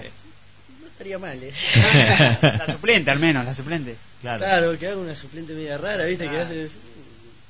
No 0.81 0.87
estaría 0.87 1.19
mal, 1.19 1.37
¿eh? 1.43 1.51
La 2.41 2.67
suplente, 2.67 3.11
al 3.11 3.19
menos, 3.19 3.45
la 3.45 3.53
suplente. 3.53 3.95
Claro, 4.21 4.39
Claro, 4.39 4.79
que 4.79 4.87
haga 4.87 4.97
una 4.97 5.15
suplente 5.15 5.53
media 5.53 5.77
rara, 5.77 6.05
¿viste? 6.05 6.27
Que 6.29 6.39
hace. 6.39 6.69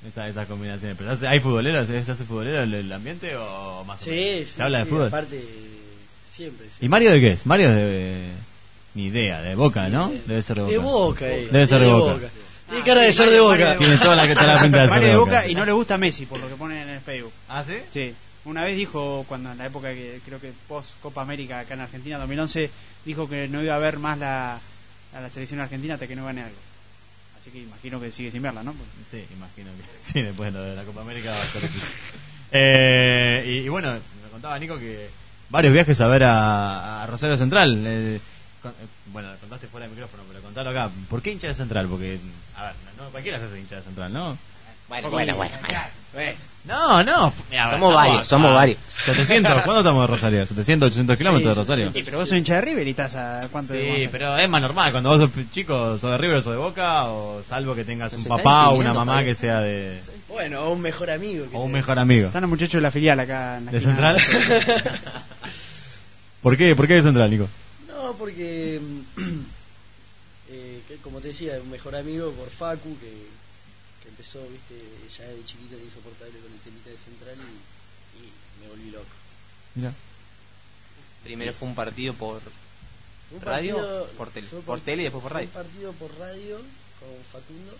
esa- 0.08 0.28
esas 0.28 0.48
combinaciones. 0.48 0.98
Pero 0.98 1.10
¿se 1.12 1.16
hace- 1.16 1.28
¿hay 1.28 1.40
futboleros? 1.40 1.88
¿Se 1.88 1.98
hace 2.00 2.14
futbolero 2.26 2.64
el, 2.64 2.74
el 2.74 2.92
ambiente 2.92 3.36
o 3.36 3.84
más 3.86 4.02
o 4.02 4.06
Sí, 4.06 4.10
menos? 4.12 4.50
sí. 4.50 4.54
¿Se 4.56 4.64
habla 4.64 4.80
de 4.80 4.86
fútbol? 4.86 5.08
Aparte, 5.08 5.44
siempre. 6.30 6.68
¿Y 6.82 6.88
Mario 6.90 7.12
de 7.12 7.20
qué 7.22 7.32
es? 7.32 7.46
Mario 7.46 7.70
es 7.70 7.76
de... 7.76 8.30
Ni 8.96 9.06
idea, 9.08 9.42
de 9.42 9.56
Boca, 9.56 9.90
¿no? 9.90 10.12
Debe 10.26 10.42
ser 10.42 10.56
de 10.56 10.62
Boca. 10.64 10.72
De 10.72 10.78
boca, 10.78 11.28
eh. 11.30 11.48
Debe 11.52 11.68
ser 11.68 11.82
de 11.82 11.88
Boca. 11.88 12.28
Tiene 12.68 12.82
Ah, 12.82 12.84
cara 12.86 13.02
sí, 13.02 13.06
de 13.08 13.14
ser 13.14 13.30
de 13.30 13.40
boca. 13.42 13.78
Tiene 13.78 13.98
toda 13.98 14.16
la, 14.16 14.34
toda 14.34 14.56
la 14.56 14.62
pinta 14.64 14.78
de 14.82 14.84
ser 14.86 14.90
Mario 14.90 15.08
de 15.10 15.16
Boca. 15.18 15.48
Y 15.48 15.54
no 15.54 15.66
le 15.66 15.72
gusta 15.72 15.98
Messi, 16.00 16.26
por 16.26 16.40
lo 16.40 16.48
que 16.50 16.56
ponen 16.56 16.78
en 16.80 16.90
el 16.90 17.00
Facebook. 17.02 17.32
¿Ah, 17.48 17.64
sí? 17.64 17.74
Sí. 17.94 18.14
Una 18.46 18.64
vez 18.64 18.76
dijo, 18.78 19.26
cuando 19.28 19.52
en 19.52 19.58
la 19.58 19.66
época 19.66 19.92
que 19.94 20.20
creo 20.26 20.40
que 20.40 20.54
post 20.68 20.92
Copa 21.02 21.22
América 21.24 21.60
acá 21.60 21.74
en 21.74 21.82
Argentina, 21.82 22.18
2011, 22.20 22.70
dijo 23.04 23.28
que 23.28 23.48
no 23.48 23.62
iba 23.64 23.76
a 23.76 23.80
ver 23.80 23.98
más 23.98 24.18
la, 24.20 24.60
la 25.14 25.30
selección 25.30 25.60
argentina 25.60 25.96
hasta 25.96 26.08
que 26.08 26.16
no 26.16 26.26
gane 26.26 26.44
algo. 26.44 26.56
Así 27.42 27.50
que 27.50 27.60
imagino 27.60 28.00
que 28.00 28.12
sigue 28.12 28.30
sin 28.32 28.44
verla, 28.44 28.62
¿no? 28.64 28.74
Sí, 29.10 29.24
imagino 29.34 29.72
que 29.72 29.84
sí, 30.02 30.22
después 30.22 30.54
de 30.54 30.60
lo 30.60 30.66
de 30.66 30.76
la 30.76 30.84
Copa 30.84 31.02
América 31.02 31.32
va 31.32 31.42
a 31.42 31.46
ser 31.46 31.62
difícil. 31.64 31.90
Eh, 32.52 33.62
y, 33.66 33.70
bueno, 33.70 33.92
me 33.92 34.30
contaba 34.32 34.58
Nico 34.60 34.78
que 34.78 35.10
varios 35.50 35.74
viajes 35.74 36.00
a 36.02 36.08
ver 36.08 36.24
a, 36.26 37.06
Rosario 37.08 37.38
Central. 37.38 37.84
eh, 37.86 38.20
con- 38.62 38.72
eh, 38.72 38.88
bueno, 39.08 39.30
contaste 39.42 39.68
fuera 39.68 39.86
del 39.88 39.96
micrófono, 39.96 40.24
pero 40.28 40.42
contalo 40.42 40.70
acá. 40.70 40.90
¿Por 41.10 41.22
qué 41.22 41.32
hincha 41.32 41.48
de 41.48 41.54
Central? 41.56 41.88
Porque, 41.88 42.20
a 42.56 42.66
ver, 42.68 42.76
no 42.98 43.10
cualquiera 43.10 43.40
se 43.40 43.46
hace 43.46 43.60
hincha 43.60 43.76
de 43.78 43.82
Central, 43.82 44.14
¿no? 44.14 44.38
Bueno, 44.88 45.10
bueno, 45.10 45.36
bueno. 45.36 45.54
bueno. 46.14 46.32
No, 46.66 47.04
no. 47.04 47.32
mira, 47.52 47.70
Somos 47.70 47.90
no, 47.92 47.96
varios, 47.96 48.28
somos 48.28 48.52
varios. 48.54 48.80
700, 49.06 49.54
¿cuándo 49.64 49.80
estamos 49.82 50.02
de 50.02 50.08
Rosario? 50.08 50.48
700, 50.48 50.88
800 50.88 51.18
kilómetros 51.18 51.56
de 51.56 51.62
Rosario. 51.62 51.92
Sí, 51.94 52.02
pero 52.04 52.18
vos 52.18 52.28
sos 52.28 52.38
hincha 52.40 52.56
de 52.56 52.62
River 52.62 52.88
y 52.88 52.90
estás 52.90 53.16
a 53.16 53.40
cuánto 53.52 53.74
Sí, 53.76 54.10
pero 54.12 54.36
es 54.38 54.50
más 54.50 54.62
normal. 54.62 54.92
Cuando 54.92 55.10
vos 55.12 55.20
sos 55.20 55.30
chico, 55.52 55.98
sos 56.00 56.10
de 56.12 56.18
River 56.18 56.38
o 56.38 56.42
sos 56.42 56.54
de 56.54 56.58
Boca, 56.58 57.06
o 57.06 57.44
salvo 57.48 57.76
que 57.76 57.84
tengas 57.86 58.14
un 58.14 58.24
papá 58.26 58.70
o 58.70 58.78
una 58.78 58.94
mamá 58.94 59.24
que 59.24 59.36
sea 59.36 59.60
de. 59.60 60.00
Bueno, 60.28 60.62
o 60.64 60.74
un 60.74 60.82
mejor 60.82 61.12
amigo. 61.12 61.48
que 61.50 61.56
o 61.56 61.60
un 61.62 61.72
te- 61.72 61.78
mejor 61.78 62.00
amigo. 62.00 62.28
Están 62.28 62.42
los 62.42 62.50
muchachos 62.50 62.74
de 62.74 62.82
la 62.82 62.92
filial 62.92 63.20
acá 63.20 63.58
en 63.60 63.66
la 63.66 63.72
¿De. 63.72 63.82
Central? 63.82 64.18
¿Por 66.42 66.58
qué? 66.58 66.76
¿Por 66.76 66.88
qué 66.88 66.96
de 66.96 67.04
Central, 67.04 67.30
Nico? 67.30 67.48
No, 67.88 68.14
porque. 68.18 68.80
eh, 70.50 70.82
que, 70.88 70.96
como 70.98 71.20
te 71.20 71.30
decía, 71.30 71.54
un 71.64 71.70
mejor 71.70 71.96
amigo 71.96 72.32
por 72.32 72.50
Facu, 72.50 72.98
que 73.00 73.28
empezó, 74.26 74.48
viste, 74.50 74.76
ya 75.18 75.26
de 75.28 75.46
chiquito 75.46 75.76
era 75.76 75.84
insoportable 75.86 76.40
con 76.40 76.52
el 76.52 76.60
temita 76.60 76.90
de 76.90 76.98
Central 76.98 77.36
y, 77.38 78.26
y 78.26 78.32
me 78.62 78.68
volví 78.70 78.90
loco. 78.92 79.06
Mira. 79.76 79.94
Primero 81.24 81.54
fue 81.54 81.68
un 81.68 81.76
partido 81.76 82.14
por 82.14 82.42
un 83.32 83.42
radio, 83.42 83.76
partido- 83.78 84.08
por 84.18 84.30
tele, 84.32 84.48
por 84.66 84.82
tele 84.82 85.02
y 85.02 85.06
después 85.06 85.22
por 85.24 85.32
fue 85.32 85.42
radio. 85.42 85.48
Un 85.48 85.54
partido 85.64 85.92
por 85.94 86.18
radio 86.20 86.58
con 87.00 87.10
Facundo, 87.32 87.78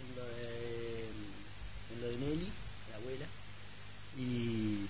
en 0.00 0.16
lo 0.16 0.24
de, 0.24 1.04
en 1.94 2.00
lo 2.00 2.08
de 2.08 2.16
Nelly, 2.18 2.48
la 2.90 2.96
abuela. 2.96 3.26
Y, 4.18 4.86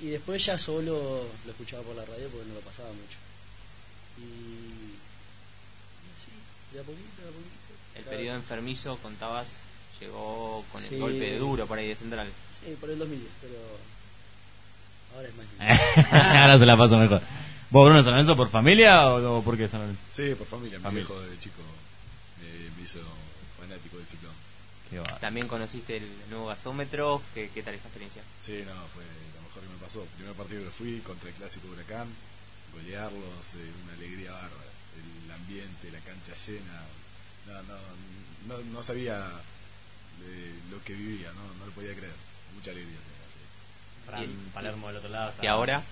y 0.00 0.08
después 0.10 0.44
ya 0.44 0.56
solo 0.58 1.26
lo 1.44 1.50
escuchaba 1.50 1.82
por 1.82 1.96
la 1.96 2.04
radio 2.04 2.28
porque 2.28 2.46
no 2.48 2.54
lo 2.54 2.60
pasaba 2.60 2.88
mucho. 2.90 3.18
Y, 4.18 4.22
y 4.22 6.08
así, 6.14 6.30
de 6.72 6.80
a 6.80 6.82
poquito, 6.82 7.22
de 7.22 7.28
a 7.28 7.32
poquito. 7.32 7.50
El 7.96 8.04
Cada- 8.04 8.16
periodo 8.16 8.36
enfermizo, 8.36 8.98
contabas, 8.98 9.48
llegó 10.00 10.64
con 10.72 10.82
el 10.82 10.88
Sí. 10.88 10.98
golpe 10.98 11.38
duro 11.38 11.66
por 11.66 11.78
ahí 11.78 11.88
de 11.88 11.96
Central. 11.96 12.28
Sí, 12.64 12.74
por 12.80 12.90
el 12.90 12.98
2010, 12.98 13.30
pero 13.40 13.54
ahora 15.16 15.28
es 15.28 15.34
más 15.34 15.46
lindo. 15.46 16.10
Ahora 16.40 16.58
se 16.58 16.66
la 16.66 16.76
paso 16.76 16.96
mejor. 16.98 17.20
¿Vos, 17.70 17.86
Bruno, 17.86 18.02
San 18.02 18.12
Lorenzo 18.12 18.36
por 18.36 18.48
familia 18.50 19.08
o, 19.10 19.38
o 19.38 19.42
por 19.42 19.56
qué 19.56 19.68
San 19.68 19.80
Lorenzo? 19.80 20.02
Sí, 20.12 20.34
por 20.34 20.46
familia. 20.46 20.78
Mi 20.78 20.94
viejo 20.96 21.18
de 21.20 21.38
chico 21.38 21.60
eh, 22.42 22.70
me 22.76 22.84
hizo 22.84 23.00
fanático 23.58 23.96
del 23.98 24.06
ciclón. 24.06 24.32
Qué. 24.90 25.00
También 25.20 25.48
conociste 25.48 25.96
el 25.96 26.08
nuevo 26.30 26.46
gasómetro. 26.46 27.20
¿Qué, 27.34 27.50
qué 27.52 27.62
tal 27.62 27.74
esa 27.74 27.84
experiencia? 27.88 28.22
Sí, 28.38 28.62
no, 28.66 28.72
fue 28.94 29.02
lo 29.34 29.42
mejor 29.48 29.62
que 29.62 29.68
me 29.68 29.78
pasó. 29.84 30.04
Primer 30.16 30.34
partido 30.34 30.62
que 30.64 30.70
fui 30.70 30.98
contra 31.00 31.28
el 31.28 31.34
clásico 31.34 31.68
Huracán, 31.68 32.06
golearlos, 32.72 33.54
eh, 33.54 33.72
una 33.84 33.94
alegría 33.94 34.30
bárbara. 34.32 34.70
El 35.26 35.30
ambiente, 35.32 35.90
la 35.90 35.98
cancha 36.00 36.32
llena. 36.46 36.82
No, 37.46 37.62
no, 37.64 37.78
no, 38.56 38.64
no 38.72 38.82
sabía 38.82 39.26
de 40.20 40.54
lo 40.70 40.82
que 40.84 40.94
vivía, 40.94 41.28
no, 41.32 41.42
no 41.58 41.66
lo 41.66 41.72
podía 41.72 41.94
creer. 41.94 42.12
Mucha 42.54 42.70
alegría. 42.70 42.98
Fran 44.06 44.24
Y- 44.24 44.26
Palermo 44.52 44.88
del 44.88 44.96
otro 44.96 45.08
lado. 45.10 45.30
está- 45.30 45.44
¿Y 45.44 45.46
ahora? 45.46 45.82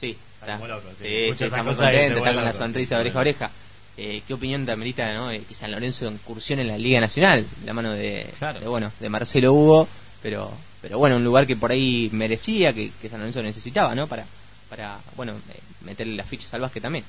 Sí, 0.00 0.16
Está 0.40 0.54
como 0.54 0.68
loco, 0.68 0.88
sí. 0.90 0.96
sí, 1.00 1.06
Escucha 1.06 1.38
sí, 1.38 1.44
esas 1.44 1.58
está 1.58 1.62
muy 1.64 1.74
contento, 1.74 2.18
está 2.18 2.34
con 2.34 2.44
la 2.44 2.52
sonrisa 2.52 2.88
sí, 2.88 2.94
de 2.94 3.00
oreja 3.00 3.18
a 3.18 3.20
oreja. 3.20 3.50
Eh, 3.96 4.22
¿Qué 4.26 4.34
opinión 4.34 4.64
te 4.64 4.70
amerita 4.70 5.12
¿no? 5.14 5.30
Eh, 5.32 5.42
que 5.48 5.54
San 5.56 5.72
Lorenzo 5.72 6.06
incursione 6.08 6.62
en 6.62 6.68
la 6.68 6.78
Liga 6.78 7.00
Nacional? 7.00 7.44
La 7.64 7.72
mano 7.74 7.92
de, 7.92 8.32
Claro. 8.38 8.60
de, 8.60 8.68
bueno, 8.68 8.92
de 9.00 9.08
Marcelo 9.08 9.52
Hugo, 9.52 9.88
pero 10.22 10.52
pero 10.80 10.98
bueno, 10.98 11.16
un 11.16 11.24
lugar 11.24 11.44
que 11.48 11.56
por 11.56 11.72
ahí 11.72 12.08
merecía, 12.12 12.72
que, 12.72 12.92
que 13.02 13.08
San 13.08 13.18
Lorenzo 13.18 13.42
necesitaba, 13.42 13.96
¿no? 13.96 14.06
Para, 14.06 14.24
para 14.70 15.00
bueno, 15.16 15.32
eh, 15.32 15.58
meterle 15.80 16.14
las 16.14 16.28
fichas 16.28 16.54
al 16.54 16.60
básquet 16.60 16.80
también. 16.80 17.04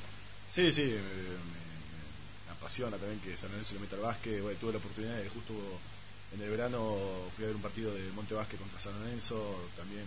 Sí, 0.49 0.73
sí, 0.73 0.81
me, 0.81 0.87
me- 0.95 0.95
me 2.47 2.51
apasiona 2.57 2.97
también 2.97 3.19
que 3.19 3.37
San 3.37 3.51
Lorenzo 3.51 3.75
le 3.75 3.81
meta 3.81 3.95
al 3.97 4.01
básquet. 4.01 4.41
Bueno, 4.41 4.57
tuve 4.59 4.71
la 4.71 4.77
oportunidad 4.79 5.15
de 5.17 5.29
justo 5.29 5.53
en 6.33 6.41
el 6.41 6.49
verano 6.49 6.97
fui 7.35 7.45
a 7.45 7.47
ver 7.47 7.55
un 7.55 7.61
partido 7.61 7.93
de 7.93 8.11
Monte 8.11 8.33
Básquet 8.33 8.59
contra 8.59 8.79
San 8.79 8.97
Lorenzo, 8.99 9.69
también 9.75 10.05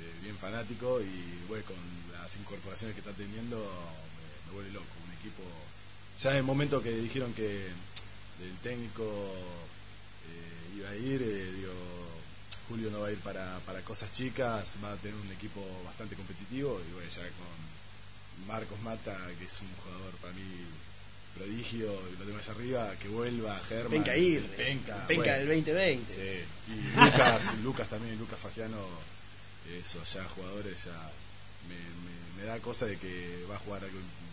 eh, 0.00 0.12
bien 0.22 0.36
fanático 0.36 1.00
y 1.00 1.46
bueno, 1.48 1.64
con 1.66 1.76
las 2.12 2.36
incorporaciones 2.36 2.94
que 2.94 3.00
está 3.00 3.12
teniendo 3.12 3.56
me, 3.56 4.46
me 4.46 4.52
vuelve 4.54 4.72
loco. 4.72 4.86
Un 5.04 5.12
equipo, 5.12 5.42
ya 6.20 6.30
en 6.30 6.36
el 6.36 6.42
momento 6.42 6.82
que 6.82 6.90
dijeron 6.90 7.32
que 7.34 7.66
el 7.66 8.56
técnico 8.62 9.04
eh, 9.04 10.78
iba 10.78 10.90
a 10.90 10.96
ir, 10.96 11.22
eh, 11.22 11.52
digo, 11.52 11.72
Julio 12.68 12.90
no 12.90 13.00
va 13.00 13.08
a 13.08 13.12
ir 13.12 13.18
para, 13.18 13.58
para 13.60 13.82
cosas 13.82 14.12
chicas, 14.12 14.76
va 14.82 14.92
a 14.92 14.96
tener 14.96 15.16
un 15.16 15.30
equipo 15.32 15.60
bastante 15.84 16.16
competitivo 16.16 16.80
y 16.88 16.92
bueno, 16.92 17.08
ya 17.08 17.22
con 17.22 18.46
Marcos 18.46 18.80
Mata, 18.82 19.16
que 19.38 19.44
es 19.44 19.60
un 19.60 19.68
jugador 19.82 20.14
para 20.16 20.32
mí 20.34 20.66
prodigio, 21.36 21.86
y 22.14 22.18
lo 22.18 22.24
tengo 22.24 22.38
allá 22.38 22.52
arriba, 22.52 22.90
que 23.00 23.08
vuelva, 23.08 23.58
Germán. 23.68 23.90
Penca 23.90 24.12
Aguirre. 24.12 24.48
Penca, 24.56 25.06
Penca 25.06 25.22
bueno. 25.32 25.38
del 25.38 25.64
2020. 25.64 26.12
Sí, 26.14 26.44
y 26.72 27.00
Lucas, 27.04 27.54
Lucas 27.62 27.88
también, 27.88 28.18
Lucas 28.18 28.38
Fagiano, 28.38 28.78
eso, 29.80 30.02
ya 30.04 30.24
jugadores, 30.24 30.84
ya 30.84 31.10
me, 31.68 31.74
me, 31.76 32.42
me 32.42 32.48
da 32.48 32.58
cosa 32.58 32.86
de 32.86 32.96
que 32.98 33.44
va 33.50 33.56
a 33.56 33.58
jugar 33.58 33.82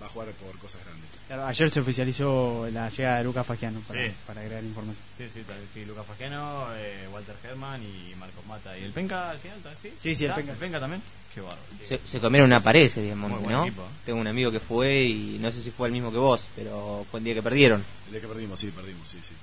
va 0.02 0.06
a 0.06 0.10
jugar 0.10 0.30
por 0.32 0.58
cosas 0.60 0.82
grandes. 0.86 1.10
Claro, 1.28 1.46
ayer 1.46 1.70
se 1.70 1.82
oficializó 1.82 2.70
la 2.72 2.90
llegada 2.90 3.18
de 3.18 3.24
Lucas 3.26 3.46
Fagiano 3.46 3.82
para, 3.82 4.08
Sí. 4.08 4.14
para 4.26 4.40
agregar 4.42 4.64
información. 4.64 5.04
Sí, 5.18 5.28
sí, 5.34 5.44
tal- 5.46 5.58
sí, 5.74 5.84
Lucas 5.84 6.06
Fagiano, 6.06 6.68
eh, 6.78 7.06
Walter 7.12 7.36
Herman 7.44 7.84
y 7.84 8.16
Marcos 8.16 8.46
Mata. 8.46 8.78
¿Y 8.78 8.86
el 8.86 8.92
Penca 8.94 9.30
al 9.32 9.40
final? 9.40 9.60
¿Sí? 9.82 9.94
Sí, 10.02 10.16
sí, 10.16 10.24
el. 10.26 10.32
¿El 10.32 10.46
Penca 10.56 10.80
también? 10.80 11.02
Qué 11.34 11.42
bárbaro. 11.42 11.62
Se, 11.84 12.00
se 12.04 12.20
comieron 12.20 12.48
una 12.50 12.62
pared 12.62 12.84
ese 12.84 13.02
día 13.02 13.16
Monte, 13.16 13.48
¿no? 13.48 13.64
equipo. 13.66 13.84
Tengo 14.06 14.20
un 14.20 14.28
amigo 14.28 14.52
que 14.52 14.60
fue 14.60 15.04
y 15.04 15.38
no 15.40 15.52
sé 15.52 15.62
si 15.62 15.72
fue 15.72 15.88
el 15.88 15.94
mismo 15.94 16.12
que 16.12 16.18
vos, 16.18 16.46
pero 16.56 17.06
fue 17.10 17.20
el 17.20 17.24
día 17.24 17.34
que 17.36 17.42
perdieron. 17.44 17.84
El 18.08 18.12
día 18.14 18.22
que 18.22 18.28
perdimos, 18.28 18.60
sí, 18.60 18.72
perdimos, 18.76 19.08
sí, 19.08 19.20
sí. 19.22 19.34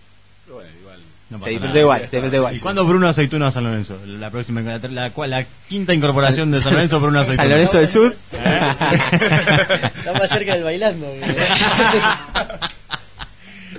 Pero 0.44 0.56
bueno, 0.56 0.70
igual. 0.80 1.00
No 1.28 1.40
se 1.40 1.50
disfrutó 1.50 1.78
igual, 1.80 2.00
se 2.08 2.16
disfrutó 2.16 2.36
igual. 2.36 2.56
¿Y 2.56 2.60
cuándo 2.60 2.84
Bruno 2.86 3.08
Aceituna 3.08 3.48
a 3.48 3.50
San 3.50 3.64
Lorenzo? 3.64 3.98
La 4.06 4.30
próxima, 4.30 4.60
la, 4.60 4.78
la, 4.78 5.10
cual- 5.10 5.30
la 5.30 5.44
quinta 5.68 5.92
incorporación 5.92 6.52
de 6.52 6.60
San 6.62 6.74
Lorenzo 6.74 7.00
Bruno 7.00 7.18
Aceituna. 7.22 7.42
San 7.42 7.50
Lorenzo 7.50 7.78
del 7.78 7.90
Sur. 7.90 8.16
Está 8.32 10.12
más 10.12 10.28
cerca 10.30 10.54
del 10.54 10.62
bailando. 10.62 11.06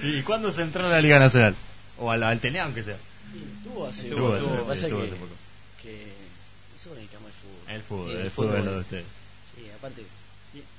¿Y 0.04 0.22
cuándo 0.24 0.52
se 0.52 0.62
entró 0.62 0.86
a 0.86 0.90
la 0.90 1.02
Liga 1.02 1.20
Nacional? 1.20 1.56
O 2.00 2.12
al, 2.12 2.22
al 2.24 2.40
aunque 2.62 2.84
sea. 2.84 2.96
Estuvo 3.58 3.88
hace 3.88 4.08
Estuvo, 4.10 4.36
estuvo, 4.36 4.54
estuvo 4.74 5.00
que, 5.00 5.06
hace 5.08 5.16
poco. 5.16 5.37
El 7.70 7.82
fútbol. 7.82 8.12
El 8.12 8.16
fútbol, 8.18 8.26
El 8.26 8.32
fútbol, 8.32 8.66
lo 8.66 8.72
de 8.74 8.80
ustedes. 8.82 9.06
Sí, 9.56 9.70
aparte, 9.76 10.04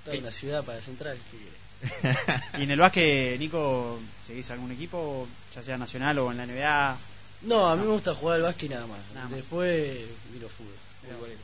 toda 0.05 0.19
una 0.19 0.33
ciudad 0.33 0.65
para 0.65 0.81
central. 0.81 1.17
¿qué? 1.31 1.49
Y 2.59 2.63
en 2.65 2.71
el 2.73 2.79
básquet, 2.81 3.39
Nico, 3.39 4.01
¿seguís 4.27 4.51
algún 4.51 4.73
equipo, 4.73 5.29
ya 5.55 5.63
sea 5.63 5.79
nacional 5.79 6.19
o 6.19 6.31
en 6.33 6.39
la 6.39 6.47
NBA? 6.47 6.99
No, 7.43 7.69
a 7.69 7.77
mí 7.77 7.83
me 7.83 7.93
gusta 7.93 8.15
jugar 8.15 8.37
al 8.37 8.43
básquet 8.43 8.71
nada 8.71 8.87
más. 8.87 8.99
Nada 9.15 9.29
más. 9.29 9.37
Después 9.37 10.01
miro 10.33 10.49
fútbol. 10.49 10.75
Bueno, 11.21 11.35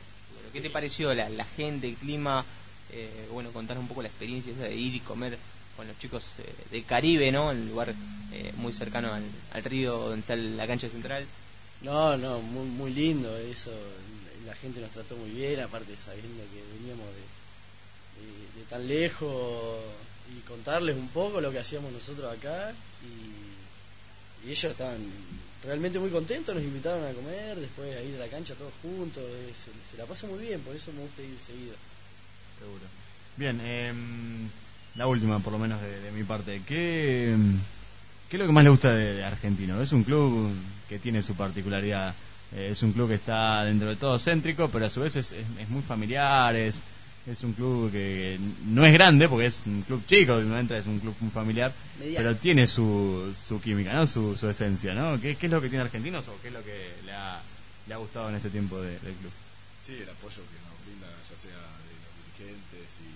¿Qué 0.51 0.61
te 0.61 0.69
pareció 0.69 1.13
la, 1.13 1.29
la 1.29 1.45
gente, 1.45 1.87
el 1.89 1.95
clima? 1.95 2.43
eh, 2.91 3.27
bueno, 3.31 3.51
contar 3.51 3.77
un 3.77 3.87
poco 3.87 4.01
la 4.01 4.07
experiencia 4.07 4.53
esa 4.53 4.63
de 4.63 4.75
ir 4.75 4.95
y 4.95 4.99
comer 4.99 5.37
con 5.75 5.87
los 5.87 5.97
chicos 5.99 6.33
eh, 6.39 6.53
del 6.71 6.85
Caribe, 6.85 7.31
¿no? 7.31 7.51
El 7.51 7.67
lugar 7.67 7.93
eh, 8.31 8.53
muy 8.57 8.71
cercano 8.71 9.13
al, 9.13 9.23
al 9.51 9.63
río 9.63 9.97
donde 9.97 10.19
está 10.19 10.35
la 10.35 10.67
cancha 10.67 10.87
central. 10.87 11.25
No, 11.81 12.15
no, 12.17 12.39
muy, 12.39 12.65
muy 12.67 12.93
lindo 12.93 13.35
eso. 13.37 13.71
La 14.45 14.55
gente 14.55 14.79
nos 14.79 14.91
trató 14.91 15.15
muy 15.15 15.29
bien, 15.31 15.59
aparte 15.59 15.95
sabiendo 15.95 16.43
que 16.53 16.61
veníamos 16.77 17.07
de, 17.07 18.63
tan 18.69 18.87
lejos 18.87 19.79
y 20.35 20.39
contarles 20.47 20.95
un 20.95 21.07
poco 21.09 21.41
lo 21.41 21.51
que 21.51 21.59
hacíamos 21.59 21.91
nosotros 21.91 22.35
acá. 22.35 22.73
Y, 23.03 24.49
ellos 24.49 24.65
estaban 24.65 24.97
realmente 25.63 25.97
muy 25.97 26.11
contentos, 26.11 26.53
nos 26.53 26.63
invitaron 26.63 27.03
a 27.03 27.13
comer, 27.13 27.57
después 27.57 27.97
a 27.97 28.01
ir 28.03 28.15
a 28.15 28.19
la 28.19 28.27
cancha 28.27 28.53
todos 28.53 28.73
juntos. 28.83 29.23
eh, 29.23 29.53
se, 29.89 29.97
la 29.97 30.05
pasa 30.05 30.27
muy 30.27 30.39
bien, 30.39 30.61
por 30.61 30.75
eso 30.75 30.91
me 30.93 31.01
gusta 31.01 31.23
ir 31.23 31.35
seguido. 31.43 31.73
Seguro. 32.59 32.83
Bien, 33.37 33.59
em, 33.61 34.47
la 34.95 35.07
última, 35.07 35.39
por 35.39 35.53
lo 35.53 35.59
menos 35.59 35.81
de, 35.81 36.11
mi 36.11 36.23
parte. 36.23 36.61
¿Qué, 36.67 37.35
¿Qué 38.29 38.35
es 38.37 38.39
lo 38.39 38.45
que 38.45 38.53
más 38.53 38.63
le 38.63 38.69
gusta 38.69 38.93
de 38.93 39.23
Argentino? 39.23 39.81
Es 39.81 39.91
un 39.91 40.03
club 40.03 40.53
que 40.87 40.99
tiene 40.99 41.23
su 41.23 41.33
particularidad. 41.35 42.13
Eh, 42.55 42.69
es 42.71 42.81
un 42.83 42.93
club 42.93 43.09
que 43.09 43.15
está 43.15 43.63
dentro 43.65 43.89
de 43.89 43.95
todo 43.95 44.17
céntrico, 44.19 44.69
pero 44.69 44.85
a 44.85 44.89
su 44.89 45.01
vez 45.01 45.15
es, 45.15 45.31
es, 45.31 45.45
es 45.59 45.69
muy 45.69 45.81
familiar. 45.81 46.55
Es, 46.55 46.81
es 47.27 47.41
un 47.43 47.53
club 47.53 47.91
que 47.91 48.37
no 48.67 48.85
es 48.85 48.93
grande, 48.93 49.27
porque 49.27 49.47
es 49.47 49.63
un 49.65 49.81
club 49.81 50.05
chico, 50.07 50.39
entra, 50.39 50.77
es 50.77 50.85
un 50.85 50.99
club 50.99 51.15
muy 51.21 51.31
familiar, 51.31 51.73
Mediano. 51.99 52.17
pero 52.29 52.35
tiene 52.37 52.67
su, 52.67 53.33
su 53.33 53.59
química, 53.59 53.93
¿no? 53.93 54.05
Su, 54.05 54.37
su 54.37 54.47
esencia, 54.47 54.93
¿no? 54.93 55.19
¿Qué, 55.19 55.35
¿Qué 55.35 55.47
es 55.47 55.51
lo 55.51 55.59
que 55.59 55.69
tiene 55.69 55.83
Argentinos 55.83 56.27
o 56.27 56.37
qué 56.41 56.49
es 56.49 56.53
lo 56.53 56.63
que 56.63 56.93
le 57.03 57.11
ha, 57.13 57.41
le 57.87 57.93
ha 57.93 57.97
gustado 57.97 58.29
en 58.29 58.35
este 58.35 58.49
tiempo 58.51 58.79
de- 58.79 58.99
del 58.99 59.15
club? 59.17 59.31
Sí, 59.83 59.93
el 59.97 60.09
apoyo 60.09 60.37
que 60.53 60.59
nos 60.69 60.77
brinda, 60.85 61.09
ya 61.09 61.33
sea 61.35 61.49
de 61.57 61.93
los 61.97 62.13
dirigentes 62.29 62.89
y 63.01 63.09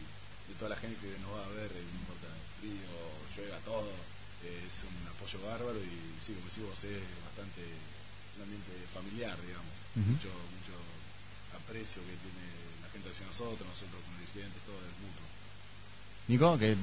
de 0.50 0.56
toda 0.58 0.70
la 0.74 0.82
gente 0.82 0.98
que 1.06 1.14
nos 1.22 1.30
va 1.30 1.46
a 1.46 1.54
ver, 1.54 1.70
no 1.70 1.94
importa 2.02 2.30
frío, 2.58 2.90
llueva, 3.38 3.58
todo, 3.62 3.94
es 4.42 4.74
un 4.90 4.98
apoyo 5.06 5.38
bárbaro 5.46 5.78
y 5.86 6.18
sí, 6.18 6.34
como 6.34 6.50
decís 6.50 6.66
vos, 6.66 6.82
es 6.82 6.98
bastante 7.30 7.62
un 8.40 8.44
ambiente 8.48 8.72
familiar, 8.94 9.36
digamos, 9.44 9.76
mucho, 10.08 10.32
mucho 10.32 10.76
aprecio 11.60 12.00
que 12.08 12.16
tiene 12.24 12.46
la 12.82 12.88
gente 12.96 13.10
hacia 13.12 13.28
nosotros, 13.28 13.68
nosotros 13.68 14.00
como 14.08 14.16
dirigentes, 14.24 14.62
todo 14.64 14.80
el 14.80 14.96
mundo. 15.04 15.20
Nico, 16.30 16.58
que 16.58 16.76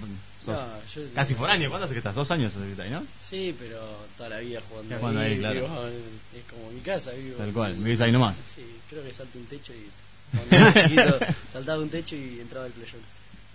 sos 0.45 0.53
No, 0.59 0.83
yo- 0.93 1.15
casi 1.15 1.35
foráneo, 1.35 1.71
¿cuánto 1.71 1.87
hace 1.87 1.95
que 1.95 2.03
estás? 2.03 2.15
Dos 2.15 2.31
años 2.31 2.53
hace 2.55 2.65
que 2.67 2.73
estás 2.73 2.91
¿no? 2.91 3.07
Sí, 3.17 3.55
pero 3.59 3.79
toda 4.17 4.29
la 4.31 4.39
vida 4.41 4.61
jugando, 4.69 4.91
Ya 4.91 4.99
jugando 4.99 5.21
ahí, 5.21 5.39
claro. 5.39 5.61
vivo 5.61 5.87
en- 5.89 6.39
es 6.39 6.45
como 6.51 6.71
mi 6.73 6.81
casa, 6.81 7.11
vivo. 7.13 7.39
Tal 7.39 7.53
cual, 7.53 7.75
vivís 7.75 8.01
ahí 8.01 8.13
nomás. 8.13 8.37
Sí, 8.55 8.67
creo 8.91 9.03
que 9.05 9.13
salto 9.13 9.39
un 9.39 9.47
techo 9.47 9.73
y 9.73 9.89
cuando 10.37 10.57
era 10.57 10.75
chiquito 10.75 11.19
saltaba 11.53 11.81
un 11.83 11.89
techo 11.91 12.17
y 12.17 12.41
entraba 12.41 12.67
al 12.67 12.73
playón. 12.73 13.01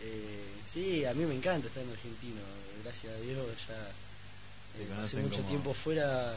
Eh, 0.02 0.46
sí, 0.72 1.06
a 1.06 1.14
mí 1.14 1.26
me 1.26 1.36
encanta 1.36 1.68
estar 1.68 1.84
en 1.84 1.92
Argentino, 1.92 2.42
gracias 2.84 3.14
a 3.14 3.18
Dios 3.22 3.46
ya 3.68 3.76
eh, 4.80 5.04
hace 5.04 5.18
mucho 5.18 5.38
como- 5.38 5.50
tiempo 5.50 5.74
fuera 5.74 6.34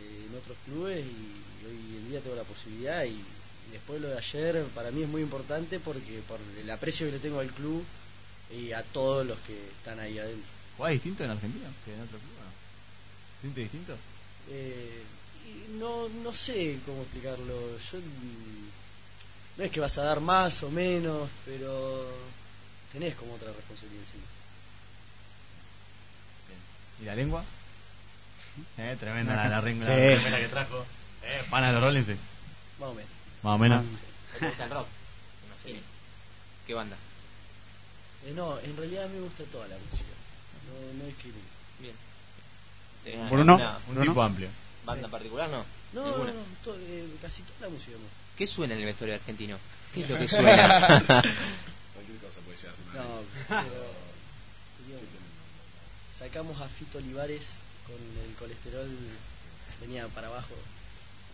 eh, 0.00 0.26
en 0.28 0.36
otros 0.36 0.56
clubes 0.64 1.04
y 1.04 1.66
hoy 1.66 1.96
en 1.98 2.08
día 2.10 2.20
tengo 2.20 2.36
la 2.36 2.44
posibilidad 2.44 3.04
y, 3.04 3.08
y 3.08 3.72
después 3.72 4.00
lo 4.00 4.08
de 4.08 4.18
ayer 4.18 4.64
para 4.74 4.90
mí 4.90 5.02
es 5.02 5.08
muy 5.08 5.22
importante 5.22 5.78
porque 5.78 6.20
por 6.26 6.38
el 6.60 6.70
aprecio 6.70 7.06
que 7.06 7.12
le 7.12 7.18
tengo 7.18 7.40
al 7.40 7.50
club 7.50 7.84
y 8.50 8.72
a 8.72 8.82
todos 8.82 9.26
los 9.26 9.38
que 9.40 9.54
están 9.78 10.00
ahí 10.00 10.18
adentro. 10.18 10.50
¿Jugás 10.76 10.92
distinto 10.92 11.24
en 11.24 11.30
Argentina 11.30 11.66
que 11.84 11.94
en 11.94 12.00
otro 12.00 12.18
club? 12.18 12.30
no? 12.38 13.40
¿Siente 13.40 13.60
distinto? 13.60 13.96
Eh, 14.50 15.02
y 15.46 15.78
no, 15.78 16.08
no 16.08 16.32
sé 16.32 16.78
cómo 16.84 17.02
explicarlo. 17.02 17.78
Yo 17.92 17.98
mm, 17.98 19.58
no 19.58 19.64
es 19.64 19.70
que 19.70 19.80
vas 19.80 19.98
a 19.98 20.04
dar 20.04 20.20
más 20.20 20.62
o 20.62 20.70
menos, 20.70 21.28
pero 21.44 22.08
tenés 22.92 23.14
como 23.14 23.34
otra 23.34 23.52
responsabilidad 23.52 24.04
encima. 24.04 24.24
¿Y 27.00 27.04
la 27.04 27.14
lengua? 27.14 27.44
Eh, 28.78 28.96
tremenda 28.98 29.34
la, 29.36 29.48
la, 29.48 29.60
ring- 29.64 29.78
la 29.80 29.86
Sí. 29.86 29.92
remera 30.24 30.38
que 30.38 30.48
trajo. 30.48 30.84
Eh, 31.22 31.42
pana 31.50 31.68
de 31.68 31.72
los 31.74 31.82
Rollins, 31.82 32.06
sí. 32.06 32.16
Más 32.78 32.88
o 32.90 32.94
menos. 32.94 33.10
Más 33.42 33.54
o 33.54 33.58
menos. 33.58 33.84
¿Te 34.38 34.46
gusta 34.46 34.64
el 34.64 34.70
rock? 34.70 34.86
Imagino. 35.46 35.80
¿Qué 36.66 36.74
banda? 36.74 36.96
Eh, 38.26 38.32
no, 38.34 38.58
en 38.60 38.76
realidad 38.76 39.04
a 39.04 39.08
mí 39.08 39.14
me 39.16 39.20
gusta 39.22 39.44
toda 39.44 39.66
la 39.68 39.76
música. 39.76 40.10
No, 40.68 40.98
no 40.98 41.06
discrimino. 41.06 41.44
Bien. 41.78 41.94
¿Tenés 43.04 43.30
Bruno. 43.30 43.54
alguna 43.54 43.78
Un 43.88 43.94
¿No, 43.94 44.00
no? 44.04 44.10
tipo 44.10 44.22
amplio. 44.22 44.48
banda 44.84 45.04
en 45.06 45.10
particular? 45.10 45.48
No. 45.48 45.64
No, 45.92 46.04
no, 46.18 46.24
no, 46.24 46.32
to- 46.64 46.76
eh, 46.78 47.06
casi 47.22 47.42
toda 47.42 47.60
la 47.62 47.68
música. 47.70 47.92
¿no? 47.92 48.04
¿Qué 48.36 48.46
suena 48.46 48.74
en 48.74 48.80
el 48.80 48.86
vestuario 48.86 49.14
argentino? 49.16 49.58
¿Qué 49.94 50.02
es 50.02 50.08
lo 50.10 50.18
que 50.18 50.28
suena? 50.28 50.86
Cualquier 50.88 52.18
cosa 52.22 52.40
puede 52.44 52.56
llegar 52.56 52.74
a 52.74 52.76
ser 52.76 52.86
una 52.92 53.02
No, 53.02 53.20
pero 53.48 55.10
sacamos 56.18 56.60
a 56.60 56.68
Fito 56.68 56.98
Olivares 56.98 57.48
con 57.90 58.00
el 58.30 58.34
colesterol 58.38 58.88
venía 59.80 60.06
para 60.08 60.28
abajo. 60.28 60.54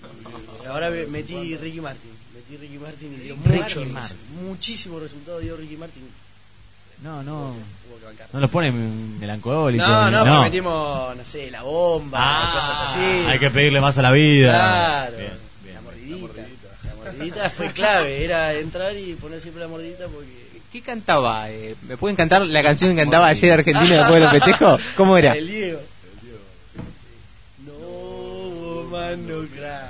Y 0.62 0.66
ahora 0.66 0.90
me- 0.90 1.06
metí 1.06 1.56
Ricky 1.56 1.80
Martin, 1.80 2.10
metí 2.34 2.56
Ricky 2.58 2.78
Martin 2.78 3.14
y 3.14 3.16
dio 3.24 3.36
Ricky 3.44 3.62
mucho, 3.62 3.84
Martin. 3.86 4.16
muchísimo 4.42 5.00
resultado 5.00 5.38
dio 5.40 5.56
Ricky 5.56 5.76
Martin. 5.76 6.02
No, 7.02 7.22
no. 7.22 7.54
No 8.32 8.40
los 8.40 8.50
pone 8.50 8.70
melancólicos. 8.72 9.86
No, 9.86 10.10
no, 10.10 10.18
porque 10.24 10.40
metimos, 10.44 11.16
no 11.16 11.24
sé, 11.24 11.50
la 11.50 11.62
bomba, 11.62 12.18
Ah, 12.20 12.52
cosas 12.54 12.90
así. 12.90 13.26
Hay 13.30 13.38
que 13.38 13.50
pedirle 13.50 13.80
más 13.80 13.96
a 13.98 14.02
la 14.02 14.12
vida. 14.12 14.52
Claro, 14.52 15.16
Bien, 15.16 15.32
bien. 15.62 15.74
la 15.74 15.80
mordidita. 15.82 16.42
La 16.84 16.94
mordidita 16.94 17.50
fue 17.50 17.72
clave, 17.72 18.24
era 18.24 18.52
entrar 18.54 18.96
y 18.96 19.14
poner 19.14 19.40
siempre 19.40 19.62
la 19.62 19.68
mordidita 19.68 20.06
porque 20.08 20.46
¿Qué 20.72 20.82
cantaba? 20.82 21.50
Eh, 21.50 21.74
¿Me 21.88 21.96
pueden 21.96 22.16
cantar 22.16 22.42
la 22.46 22.62
canción 22.62 22.90
que 22.90 22.96
cantaba 23.02 23.28
ayer 23.28 23.52
Argentina 23.52 23.96
después 23.96 24.14
de 24.14 24.20
los 24.20 24.30
festejos? 24.32 24.80
¿Cómo 24.96 25.16
era? 25.16 25.32
El 25.34 25.46
Diego. 25.48 25.80
No, 27.64 28.90
woman, 29.06 29.26
no 29.26 29.46
cry. 29.48 29.86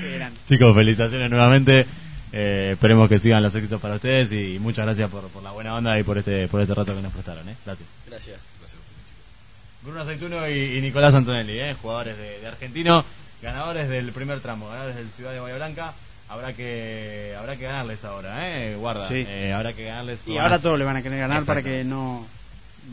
Qué 0.00 0.14
grande. 0.18 0.38
Chicos, 0.48 0.74
felicitaciones 0.74 1.30
nuevamente. 1.30 1.86
Eh, 2.32 2.70
esperemos 2.72 3.08
que 3.08 3.18
sigan 3.18 3.42
los 3.42 3.54
éxitos 3.54 3.80
para 3.80 3.96
ustedes 3.96 4.32
y 4.32 4.58
muchas 4.58 4.86
gracias 4.86 5.10
por, 5.10 5.28
por 5.28 5.42
la 5.42 5.50
buena 5.50 5.74
onda 5.74 5.98
y 5.98 6.02
por 6.02 6.16
este 6.16 6.48
por 6.48 6.62
este 6.62 6.74
rato 6.74 6.94
que 6.94 7.02
nos 7.02 7.12
prestaron. 7.12 7.46
¿eh? 7.48 7.56
Gracias. 7.64 7.88
Gracias. 8.06 8.38
Gracias 8.58 8.80
a 8.80 8.84
ustedes, 8.84 9.06
chicos. 9.06 9.82
Bruno 9.82 10.00
Aceituno 10.00 10.48
y, 10.48 10.78
y 10.78 10.80
Nicolás 10.80 11.14
Antonelli, 11.14 11.58
¿eh? 11.58 11.76
jugadores 11.80 12.16
de, 12.16 12.40
de 12.40 12.46
Argentino, 12.46 13.04
ganadores 13.42 13.88
del 13.90 14.12
primer 14.12 14.40
tramo, 14.40 14.68
ganadores 14.68 14.96
del 14.96 15.10
Ciudad 15.10 15.32
de 15.32 15.40
Bahía 15.40 15.56
Blanca. 15.56 15.92
Habrá 16.28 16.54
que 16.54 17.34
habrá 17.38 17.56
que 17.56 17.64
ganarles 17.64 18.02
ahora, 18.04 18.48
¿eh? 18.48 18.76
guarda. 18.76 19.06
Sí. 19.08 19.26
Eh, 19.28 19.52
habrá 19.52 19.74
que 19.74 19.84
ganarles. 19.84 20.20
Y 20.26 20.38
ahora 20.38 20.58
todos 20.58 20.78
le 20.78 20.86
van 20.86 20.96
a 20.96 21.02
querer 21.02 21.18
ganar 21.18 21.44
para 21.44 21.62
que 21.62 21.84
no, 21.84 22.26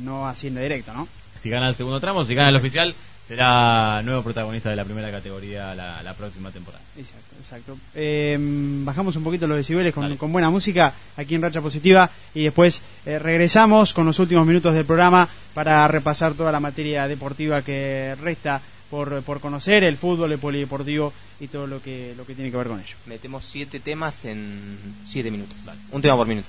no 0.02 0.28
ascienda 0.28 0.60
directo, 0.60 0.94
¿no? 0.94 1.08
Si 1.36 1.50
gana 1.50 1.70
el 1.70 1.76
segundo 1.76 2.00
tramo, 2.00 2.26
si 2.26 2.36
gana 2.36 2.50
el 2.50 2.56
oficial, 2.56 2.94
será 3.30 4.02
nuevo 4.04 4.24
protagonista 4.24 4.72
de 4.72 4.76
la 4.76 4.84
primera 4.84 5.12
categoría 5.12 5.76
la, 5.76 6.02
la 6.02 6.14
próxima 6.16 6.52
temporada. 6.52 6.84
Exacto, 6.98 7.36
exacto. 7.40 7.78
Eh, 7.94 8.36
bajamos 8.40 9.16
un 9.16 9.24
poquito 9.24 9.46
los 9.46 9.58
decibeles 9.58 9.94
con 9.94 10.32
buena 10.32 10.50
música 10.50 10.92
aquí 11.16 11.36
en 11.36 11.44
Racha 11.44 11.62
Positiva 11.62 12.10
y 12.34 12.46
después 12.46 12.82
eh, 13.06 13.20
regresamos 13.20 13.94
con 13.94 14.08
los 14.08 14.18
últimos 14.18 14.48
minutos 14.48 14.74
del 14.74 14.86
programa 14.86 15.30
para 15.54 15.88
repasar 15.88 16.34
toda 16.34 16.52
la 16.52 16.60
materia 16.60 17.08
deportiva 17.08 17.62
que 17.62 18.16
resta 18.20 18.62
por, 18.90 19.22
por 19.22 19.40
conocer, 19.40 19.84
el 19.84 19.98
fútbol, 19.98 20.32
el 20.32 20.40
polideportivo 20.40 21.14
y 21.40 21.48
todo 21.48 21.68
lo 21.68 21.82
que, 21.82 22.16
lo 22.18 22.26
que 22.26 22.34
tiene 22.34 22.50
que 22.50 22.58
ver 22.58 22.68
con 22.68 22.80
ello. 22.80 22.96
Metemos 23.06 23.46
siete 23.46 23.80
temas 23.80 24.26
en 24.26 24.78
siete 25.06 25.30
minutos. 25.30 25.56
Un 25.92 26.02
tema 26.02 26.16
por 26.16 26.28
minuto. 26.28 26.48